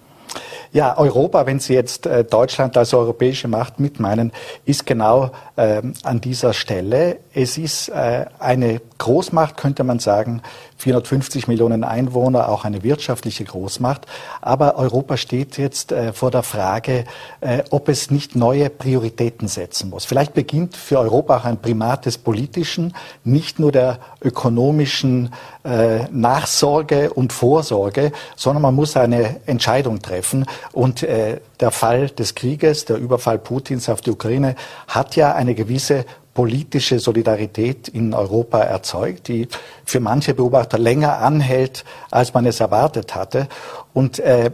[0.71, 4.31] Ja, Europa, wenn Sie jetzt äh, Deutschland als europäische Macht mitmeinen,
[4.63, 7.17] ist genau ähm, an dieser Stelle.
[7.33, 10.43] Es ist äh, eine Großmacht, könnte man sagen,
[10.77, 14.05] 450 Millionen Einwohner, auch eine wirtschaftliche Großmacht.
[14.41, 17.05] Aber Europa steht jetzt äh, vor der Frage,
[17.41, 20.05] äh, ob es nicht neue Prioritäten setzen muss.
[20.05, 22.93] Vielleicht beginnt für Europa auch ein Primat des Politischen,
[23.23, 25.33] nicht nur der ökonomischen
[25.63, 30.45] äh, Nachsorge und Vorsorge, sondern man muss eine Entscheidung treffen.
[30.73, 34.55] Und äh, der Fall des Krieges, der Überfall Putins auf die Ukraine,
[34.87, 39.47] hat ja eine gewisse politische Solidarität in Europa erzeugt, die
[39.85, 43.47] für manche Beobachter länger anhält, als man es erwartet hatte.
[43.93, 44.51] Und äh,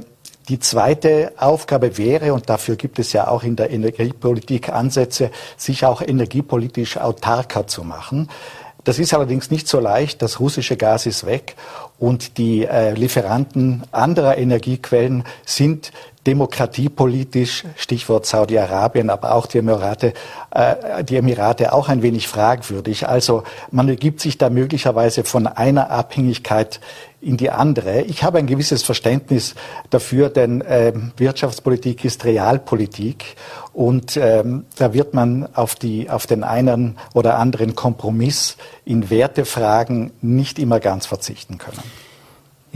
[0.50, 5.86] die zweite Aufgabe wäre, und dafür gibt es ja auch in der Energiepolitik Ansätze, sich
[5.86, 8.30] auch energiepolitisch autarker zu machen.
[8.86, 10.22] Das ist allerdings nicht so leicht.
[10.22, 11.58] Das russische Gas ist weg
[12.00, 15.92] und die äh, Lieferanten anderer Energiequellen sind
[16.28, 20.14] demokratiepolitisch, Stichwort Saudi-Arabien, aber auch die Emirate,
[20.52, 23.08] äh, die Emirate auch ein wenig fragwürdig.
[23.08, 26.82] Also man ergibt sich da möglicherweise von einer Abhängigkeit
[27.22, 28.02] in die andere.
[28.02, 29.56] Ich habe ein gewisses Verständnis
[29.90, 33.38] dafür, denn äh, Wirtschaftspolitik ist Realpolitik
[33.74, 40.12] und ähm, da wird man auf, die, auf den einen oder anderen Kompromiss in Wertefragen
[40.22, 41.84] nicht immer ganz verzichten können.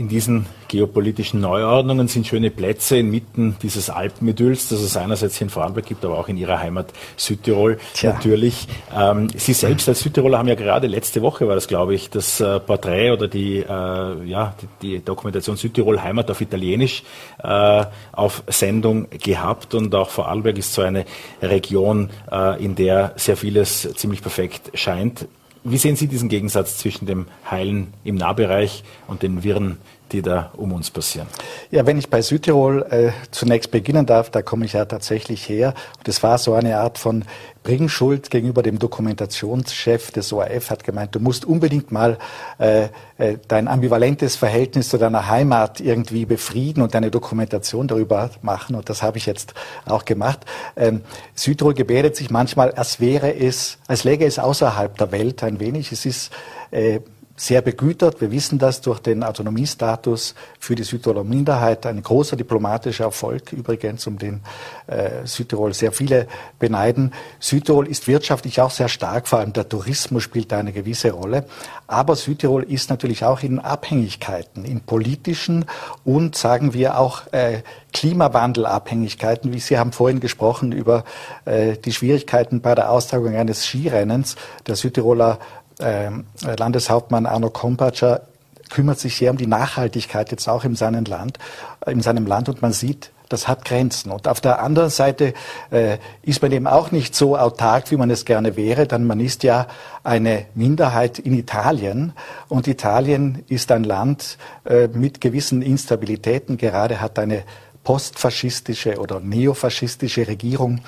[0.02, 5.48] In diesen geopolitischen Neuordnungen sind schöne Plätze inmitten dieses Alpenidylls, das es einerseits hier in
[5.48, 8.14] Vorarlberg gibt, aber auch in Ihrer Heimat Südtirol Tja.
[8.14, 8.66] natürlich.
[8.92, 12.40] Ähm, Sie selbst als Südtiroler haben ja gerade letzte Woche, war das glaube ich, das
[12.40, 17.04] äh, Porträt oder die, äh, ja, die, die, Dokumentation Südtirol Heimat auf Italienisch
[17.40, 21.04] äh, auf Sendung gehabt und auch Vorarlberg ist so eine
[21.40, 25.28] Region, äh, in der sehr vieles ziemlich perfekt scheint.
[25.64, 29.78] Wie sehen Sie diesen Gegensatz zwischen dem Heilen im Nahbereich und den Wirren
[30.12, 31.26] die da um uns passieren.
[31.70, 35.74] Ja, wenn ich bei Südtirol äh, zunächst beginnen darf, da komme ich ja tatsächlich her.
[36.06, 37.24] Es war so eine Art von
[37.62, 42.18] Bringschuld gegenüber dem Dokumentationschef des ORF, hat gemeint, du musst unbedingt mal
[42.58, 42.88] äh,
[43.18, 48.74] äh, dein ambivalentes Verhältnis zu deiner Heimat irgendwie befrieden und deine Dokumentation darüber machen.
[48.74, 49.54] Und das habe ich jetzt
[49.86, 50.40] auch gemacht.
[50.76, 51.02] Ähm,
[51.34, 55.92] Südtirol gebärdet sich manchmal, als wäre es, als läge es außerhalb der Welt ein wenig.
[55.92, 56.32] Es ist
[56.72, 57.00] äh,
[57.42, 58.20] sehr begütert.
[58.20, 61.84] Wir wissen das durch den Autonomiestatus für die Südtiroler Minderheit.
[61.86, 64.42] Ein großer diplomatischer Erfolg übrigens, um den
[64.86, 66.28] äh, Südtirol sehr viele
[66.60, 67.12] beneiden.
[67.40, 71.44] Südtirol ist wirtschaftlich auch sehr stark, vor allem der Tourismus spielt da eine gewisse Rolle.
[71.88, 75.64] Aber Südtirol ist natürlich auch in Abhängigkeiten, in politischen
[76.04, 77.62] und sagen wir auch äh,
[77.92, 79.52] Klimawandelabhängigkeiten.
[79.52, 81.02] Wie Sie haben vorhin gesprochen über
[81.44, 84.36] äh, die Schwierigkeiten bei der Austragung eines Skirennens.
[84.68, 85.40] Der Südtiroler
[85.78, 88.22] Landeshauptmann Arno Kompatscher
[88.70, 91.38] kümmert sich sehr um die Nachhaltigkeit jetzt auch in seinem Land,
[91.86, 94.10] in seinem Land und man sieht, das hat Grenzen.
[94.10, 95.32] Und auf der anderen Seite
[95.70, 99.20] äh, ist man eben auch nicht so autark, wie man es gerne wäre, denn man
[99.20, 99.66] ist ja
[100.04, 102.12] eine Minderheit in Italien
[102.48, 106.58] und Italien ist ein Land äh, mit gewissen Instabilitäten.
[106.58, 107.44] Gerade hat eine
[107.84, 110.80] postfaschistische oder neofaschistische Regierung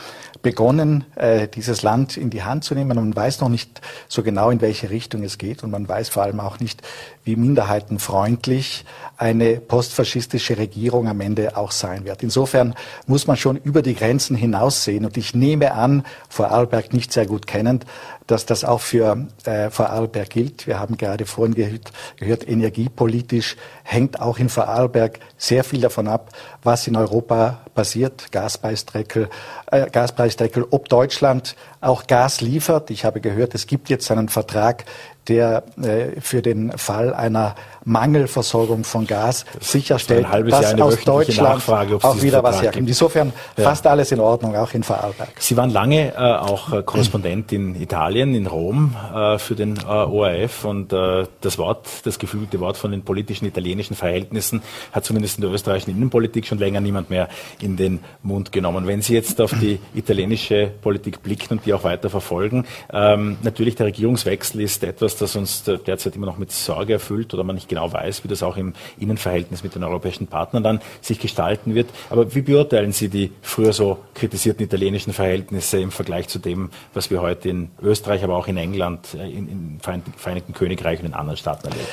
[0.45, 2.95] begonnen, äh, dieses Land in die Hand zu nehmen.
[2.95, 5.65] Man weiß noch nicht so genau, in welche Richtung es geht.
[5.65, 6.83] Und man weiß vor allem auch nicht,
[7.25, 8.85] wie minderheitenfreundlich
[9.17, 12.23] eine postfaschistische Regierung am Ende auch sein wird.
[12.23, 12.75] Insofern
[13.07, 15.07] muss man schon über die Grenzen hinaussehen.
[15.07, 17.87] Und ich nehme an, Vorarlberg nicht sehr gut kennend,
[18.27, 20.67] dass das auch für äh, Vorarlberg gilt.
[20.67, 26.31] Wir haben gerade vorhin gehört, gehört, energiepolitisch hängt auch in Vorarlberg sehr viel davon ab,
[26.63, 28.33] was in Europa passiert.
[28.33, 29.29] Gaspreisdeckel,
[29.71, 31.55] äh, Gaspreisdeckel, ob Deutschland
[31.85, 32.91] auch Gas liefert.
[32.91, 34.85] Ich habe gehört, es gibt jetzt einen Vertrag
[35.29, 37.55] der äh, für den Fall einer
[37.85, 42.89] Mangelversorgung von Gas sicherstellt, dass aus Deutschland Nachfrage, auch wieder was herkommt.
[42.89, 43.65] Insofern ja.
[43.65, 45.33] fast alles in Ordnung, auch in Vorarlberg.
[45.39, 49.87] Sie waren lange äh, auch äh, Korrespondent in Italien, in Rom äh, für den äh,
[49.87, 54.63] ORF und äh, das Wort, das geflügelte Wort von den politischen italienischen Verhältnissen
[54.93, 57.29] hat zumindest in der österreichischen Innenpolitik schon länger niemand mehr
[57.61, 58.87] in den Mund genommen.
[58.87, 63.75] Wenn Sie jetzt auf die italienische Politik blicken und die auch weiter verfolgen, ähm, natürlich
[63.75, 67.69] der Regierungswechsel ist etwas, das uns derzeit immer noch mit Sorge erfüllt oder man nicht
[67.69, 71.89] genau weiß, wie das auch im Innenverhältnis mit den europäischen Partnern dann sich gestalten wird.
[72.11, 77.11] Aber wie beurteilen Sie die früher so kritisierten italienischen Verhältnisse im Vergleich zu dem, was
[77.11, 81.37] wir heute in Österreich, aber auch in England, äh, im Vereinigten Königreich und in anderen
[81.37, 81.89] Staaten erleben?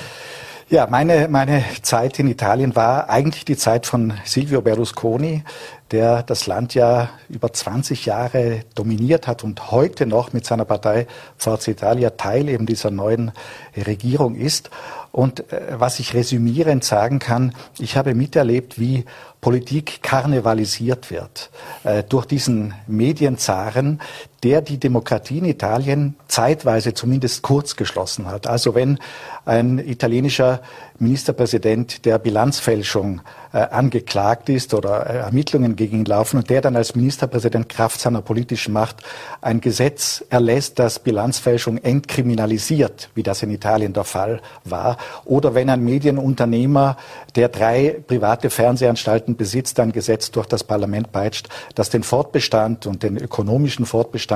[0.71, 5.43] Ja, meine, meine Zeit in Italien war eigentlich die Zeit von Silvio Berlusconi,
[5.91, 11.07] der das Land ja über 20 Jahre dominiert hat und heute noch mit seiner Partei
[11.35, 13.33] Forza Italia Teil eben dieser neuen
[13.75, 14.69] Regierung ist.
[15.11, 19.03] Und äh, was ich resümierend sagen kann, ich habe miterlebt, wie
[19.41, 21.49] Politik karnevalisiert wird
[21.83, 23.99] äh, durch diesen Medienzaren,
[24.43, 28.47] der die Demokratie in Italien zeitweise zumindest kurz geschlossen hat.
[28.47, 28.97] Also wenn
[29.45, 30.61] ein italienischer
[30.97, 33.21] Ministerpräsident der Bilanzfälschung
[33.53, 37.99] äh, angeklagt ist oder äh, Ermittlungen gegen ihn laufen und der dann als Ministerpräsident Kraft
[37.99, 38.97] seiner politischen Macht
[39.41, 45.69] ein Gesetz erlässt, das Bilanzfälschung entkriminalisiert, wie das in Italien der Fall war, oder wenn
[45.69, 46.97] ein Medienunternehmer,
[47.35, 53.03] der drei private Fernsehanstalten besitzt, ein Gesetz durch das Parlament peitscht, das den Fortbestand und
[53.03, 54.30] den ökonomischen Fortbestand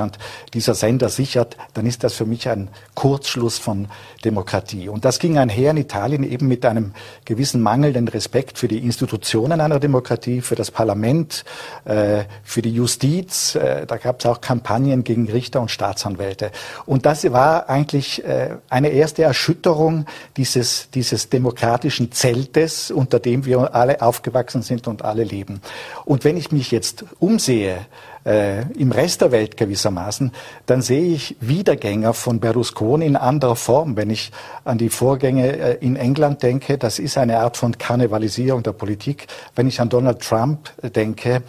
[0.54, 3.88] dieser Sender sichert, dann ist das für mich ein Kurzschluss von
[4.24, 4.88] Demokratie.
[4.88, 6.92] Und das ging einher in Italien eben mit einem
[7.24, 11.44] gewissen mangelnden Respekt für die Institutionen einer Demokratie, für das Parlament,
[11.84, 13.54] äh, für die Justiz.
[13.54, 16.50] Äh, da gab es auch Kampagnen gegen Richter und Staatsanwälte.
[16.86, 23.74] Und das war eigentlich äh, eine erste Erschütterung dieses, dieses demokratischen Zeltes, unter dem wir
[23.74, 25.60] alle aufgewachsen sind und alle leben.
[26.04, 27.86] Und wenn ich mich jetzt umsehe,
[28.26, 30.32] äh, im Rest der Welt gewissermaßen,
[30.66, 33.96] dann sehe ich Wiedergänger von Berlusconi in anderer Form.
[33.96, 34.32] Wenn ich
[34.64, 39.28] an die Vorgänge äh, in England denke, das ist eine Art von Karnevalisierung der Politik.
[39.54, 41.42] Wenn ich an Donald Trump denke,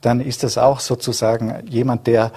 [0.00, 2.32] dann ist das auch sozusagen jemand, der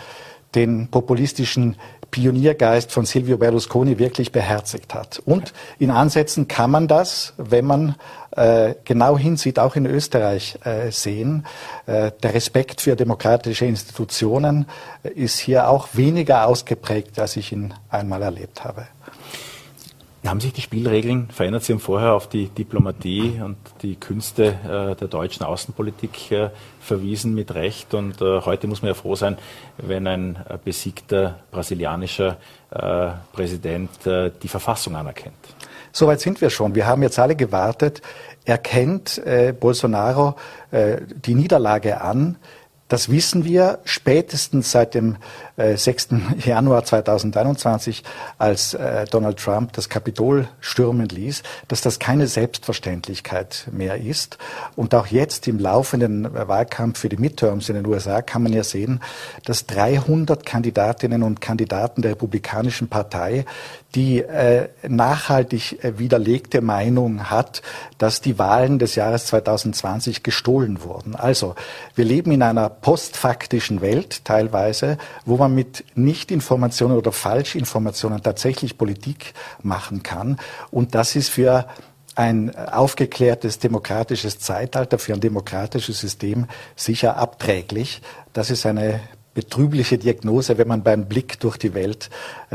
[0.54, 1.76] den populistischen
[2.12, 5.22] Pioniergeist von Silvio Berlusconi wirklich beherzigt hat.
[5.26, 7.96] Und in Ansätzen kann man das, wenn man äh,
[8.84, 11.46] genau hinsieht, auch in Österreich äh, sehen.
[11.86, 14.66] Äh, der Respekt für demokratische Institutionen
[15.04, 18.88] äh, ist hier auch weniger ausgeprägt, als ich ihn einmal erlebt habe.
[20.26, 21.64] Haben sich die Spielregeln verändert?
[21.64, 27.36] Sie haben vorher auf die Diplomatie und die Künste äh, der deutschen Außenpolitik äh, verwiesen
[27.36, 27.94] mit Recht.
[27.94, 29.38] Und äh, heute muss man ja froh sein,
[29.78, 32.38] wenn ein äh, besiegter brasilianischer
[32.72, 35.36] äh, Präsident äh, die Verfassung anerkennt.
[35.98, 36.76] Soweit sind wir schon.
[36.76, 38.02] Wir haben jetzt alle gewartet.
[38.44, 39.22] Erkennt
[39.62, 40.36] Bolsonaro
[40.74, 42.36] die Niederlage an?
[42.90, 45.16] Das wissen wir spätestens seit dem
[45.58, 46.10] äh, 6.
[46.46, 48.04] Januar 2021,
[48.38, 54.38] als äh, Donald Trump das Kapitol stürmen ließ, dass das keine Selbstverständlichkeit mehr ist.
[54.76, 58.64] Und auch jetzt im laufenden Wahlkampf für die Midterms in den USA kann man ja
[58.64, 59.02] sehen,
[59.46, 63.46] dass 300 Kandidatinnen und Kandidaten der Republikanischen Partei
[63.96, 67.62] die äh, nachhaltig äh, widerlegte Meinung hat,
[67.98, 71.16] dass die Wahlen des Jahres 2020 gestohlen wurden.
[71.16, 71.56] Also
[71.96, 79.34] wir leben in einer postfaktischen Welt teilweise, wo man mit Nichtinformationen oder Falschinformationen tatsächlich Politik
[79.62, 80.38] machen kann.
[80.72, 81.68] Und das ist für
[82.16, 88.02] ein aufgeklärtes demokratisches Zeitalter, für ein demokratisches System sicher abträglich.
[88.34, 89.02] Das ist eine
[89.34, 92.10] betrübliche Diagnose, wenn man beim Blick durch die Welt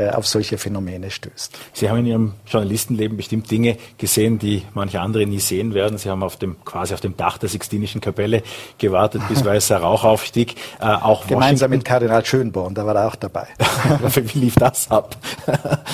[0.09, 1.57] auf solche Phänomene stößt.
[1.73, 5.97] Sie haben in Ihrem Journalistenleben bestimmt Dinge gesehen, die manche andere nie sehen werden.
[5.97, 8.43] Sie haben auf dem, quasi auf dem Dach der Sixtinischen Kapelle
[8.77, 10.55] gewartet, bis weißer Rauch aufstieg.
[10.79, 13.47] Äh, auch Gemeinsam mit Kardinal Schönborn, da war er auch dabei.
[14.15, 15.17] Wie lief das ab?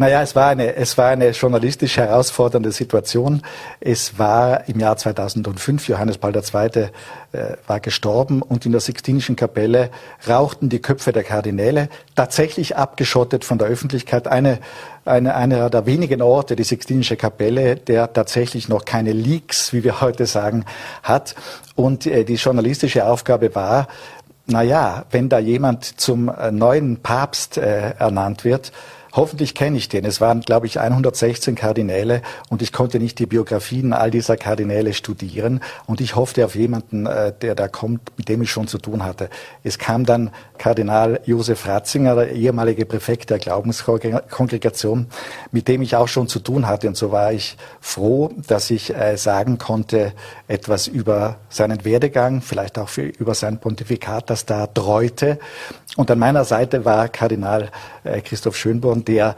[0.00, 3.42] Naja, es war eine, es war eine journalistisch herausfordernde Situation.
[3.80, 6.90] Es war im Jahr 2005, Johannes Paul II.
[7.30, 9.90] Äh, war gestorben und in der Sixtinischen Kapelle
[10.26, 14.28] rauchten die Köpfe der Kardinäle, tatsächlich abgeschottet von der Öffentlichkeit.
[14.28, 14.60] Eine,
[15.04, 20.00] eine, einer der wenigen Orte, die Sixtinische Kapelle, der tatsächlich noch keine Leaks, wie wir
[20.00, 20.64] heute sagen,
[21.02, 21.34] hat.
[21.74, 23.88] Und äh, die journalistische Aufgabe war,
[24.46, 28.72] na ja, wenn da jemand zum äh, neuen Papst äh, ernannt wird,
[29.18, 30.04] Hoffentlich kenne ich den.
[30.04, 34.94] Es waren, glaube ich, 116 Kardinäle und ich konnte nicht die Biografien all dieser Kardinäle
[34.94, 35.60] studieren.
[35.86, 39.02] Und ich hoffte auf jemanden, äh, der da kommt, mit dem ich schon zu tun
[39.02, 39.28] hatte.
[39.64, 45.08] Es kam dann Kardinal Josef Ratzinger, der ehemalige Präfekt der Glaubenskongregation,
[45.50, 46.86] mit dem ich auch schon zu tun hatte.
[46.86, 50.12] Und so war ich froh, dass ich äh, sagen konnte,
[50.46, 55.40] etwas über seinen Werdegang, vielleicht auch über sein Pontifikat, das da treute.
[55.98, 57.70] Und an meiner Seite war Kardinal
[58.04, 59.34] äh, Christoph Schönborn, der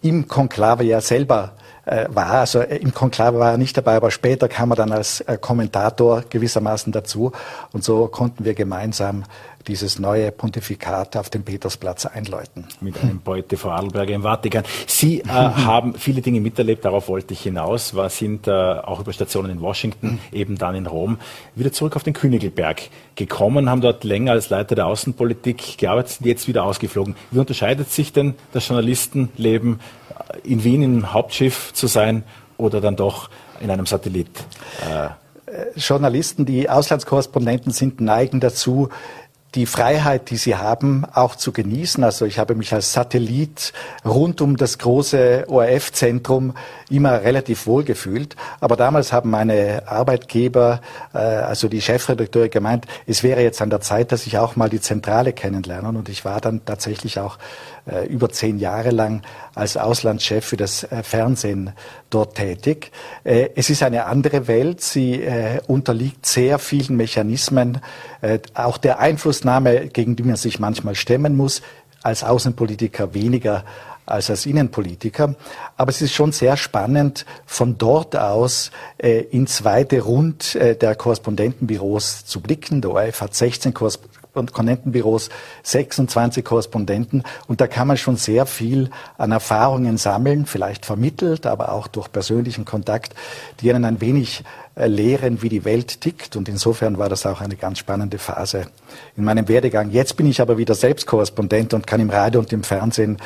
[0.00, 1.52] im Konklave ja selber
[1.84, 2.30] war.
[2.32, 5.36] Also äh, im Konklave war er nicht dabei, aber später kam er dann als äh,
[5.40, 7.32] Kommentator gewissermaßen dazu.
[7.72, 9.24] Und so konnten wir gemeinsam
[9.68, 12.66] dieses neue Pontifikat auf dem Petersplatz einläuten.
[12.80, 14.64] Mit einem Beute vor Adelberger im Vatikan.
[14.86, 19.12] Sie äh, haben viele Dinge miterlebt, darauf wollte ich hinaus, war, sind äh, auch über
[19.12, 21.18] Stationen in Washington, eben dann in Rom,
[21.54, 22.82] wieder zurück auf den Königelberg
[23.14, 27.14] gekommen, haben dort länger als Leiter der Außenpolitik gearbeitet, jetzt wieder ausgeflogen.
[27.30, 29.80] Wie unterscheidet sich denn das Journalistenleben
[30.44, 32.24] in Wien im Hauptschiff zu sein
[32.56, 34.30] oder dann doch in einem Satellit?
[34.88, 35.08] Äh,
[35.76, 38.88] Journalisten, die Auslandskorrespondenten sind, neigen dazu,
[39.54, 42.02] die Freiheit, die sie haben, auch zu genießen.
[42.04, 43.72] Also ich habe mich als Satellit
[44.04, 46.54] rund um das große ORF-Zentrum
[46.88, 48.34] immer relativ wohl gefühlt.
[48.60, 50.80] Aber damals haben meine Arbeitgeber,
[51.12, 54.70] äh, also die Chefredakteure gemeint, es wäre jetzt an der Zeit, dass ich auch mal
[54.70, 55.88] die Zentrale kennenlerne.
[55.88, 57.36] Und ich war dann tatsächlich auch
[58.08, 59.22] über zehn Jahre lang
[59.54, 61.72] als Auslandschef für das äh, Fernsehen
[62.10, 62.92] dort tätig.
[63.24, 64.80] Äh, es ist eine andere Welt.
[64.80, 65.22] Sie
[65.66, 67.80] unterliegt sehr vielen Mechanismen,
[68.54, 71.62] auch der Einflussnahme, gegen die man sich manchmal stemmen muss,
[72.02, 73.64] als Außenpolitiker weniger
[74.06, 75.34] als als Innenpolitiker.
[75.76, 80.94] Aber es ist schon sehr spannend, von dort aus äh, ins weite Rund äh, der
[80.94, 82.80] Korrespondentenbüros zu blicken.
[82.80, 83.72] Der ORF hat 16
[84.32, 85.28] Korrespondentenbüros,
[85.62, 91.72] 26 Korrespondenten und da kann man schon sehr viel an Erfahrungen sammeln, vielleicht vermittelt, aber
[91.72, 93.14] auch durch persönlichen Kontakt,
[93.60, 96.34] die einen ein wenig äh, lehren, wie die Welt tickt.
[96.34, 98.68] Und insofern war das auch eine ganz spannende Phase
[99.16, 99.90] in meinem Werdegang.
[99.90, 103.18] Jetzt bin ich aber wieder selbst Korrespondent und kann im Radio und im Fernsehen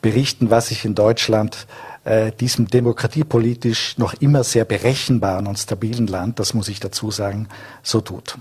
[0.00, 1.66] berichten, was sich in Deutschland
[2.04, 7.48] äh, diesem demokratiepolitisch noch immer sehr berechenbaren und stabilen Land, das muss ich dazu sagen,
[7.82, 8.38] so tut.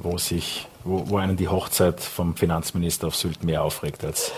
[0.00, 4.32] Wo sich wo, wo einen die Hochzeit vom Finanzminister auf Sylt mehr aufregt als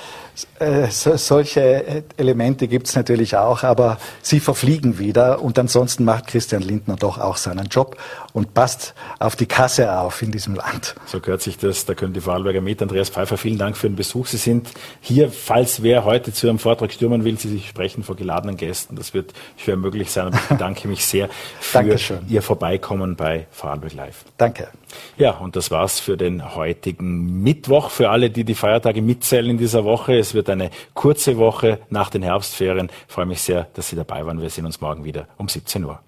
[0.59, 6.05] äh, so, solche äh, Elemente gibt es natürlich auch, aber sie verfliegen wieder und ansonsten
[6.05, 7.97] macht Christian Lindner doch auch seinen Job
[8.33, 10.95] und passt auf die Kasse auf in diesem Land.
[11.07, 12.83] So gehört sich das, da können die Vorarlberger mit.
[12.83, 14.27] Andreas Pfeiffer, vielen Dank für den Besuch.
[14.27, 14.69] Sie sind
[15.01, 18.97] hier, falls wer heute zu Ihrem Vortrag stürmen will, Sie sich sprechen vor geladenen Gästen.
[18.97, 21.29] Das wird schwer möglich sein, aber ich bedanke mich sehr
[21.61, 22.19] für Dankeschön.
[22.29, 24.25] Ihr Vorbeikommen bei Vorarlberg Live.
[24.37, 24.69] Danke.
[25.17, 27.91] Ja, und das war's für den heutigen Mittwoch.
[27.91, 30.15] Für alle, die die Feiertage mitzählen in dieser Woche.
[30.27, 32.91] Es wird eine kurze Woche nach den Herbstferien.
[33.07, 34.41] Ich freue mich sehr, dass Sie dabei waren.
[34.41, 36.01] Wir sehen uns morgen wieder um 17 Uhr.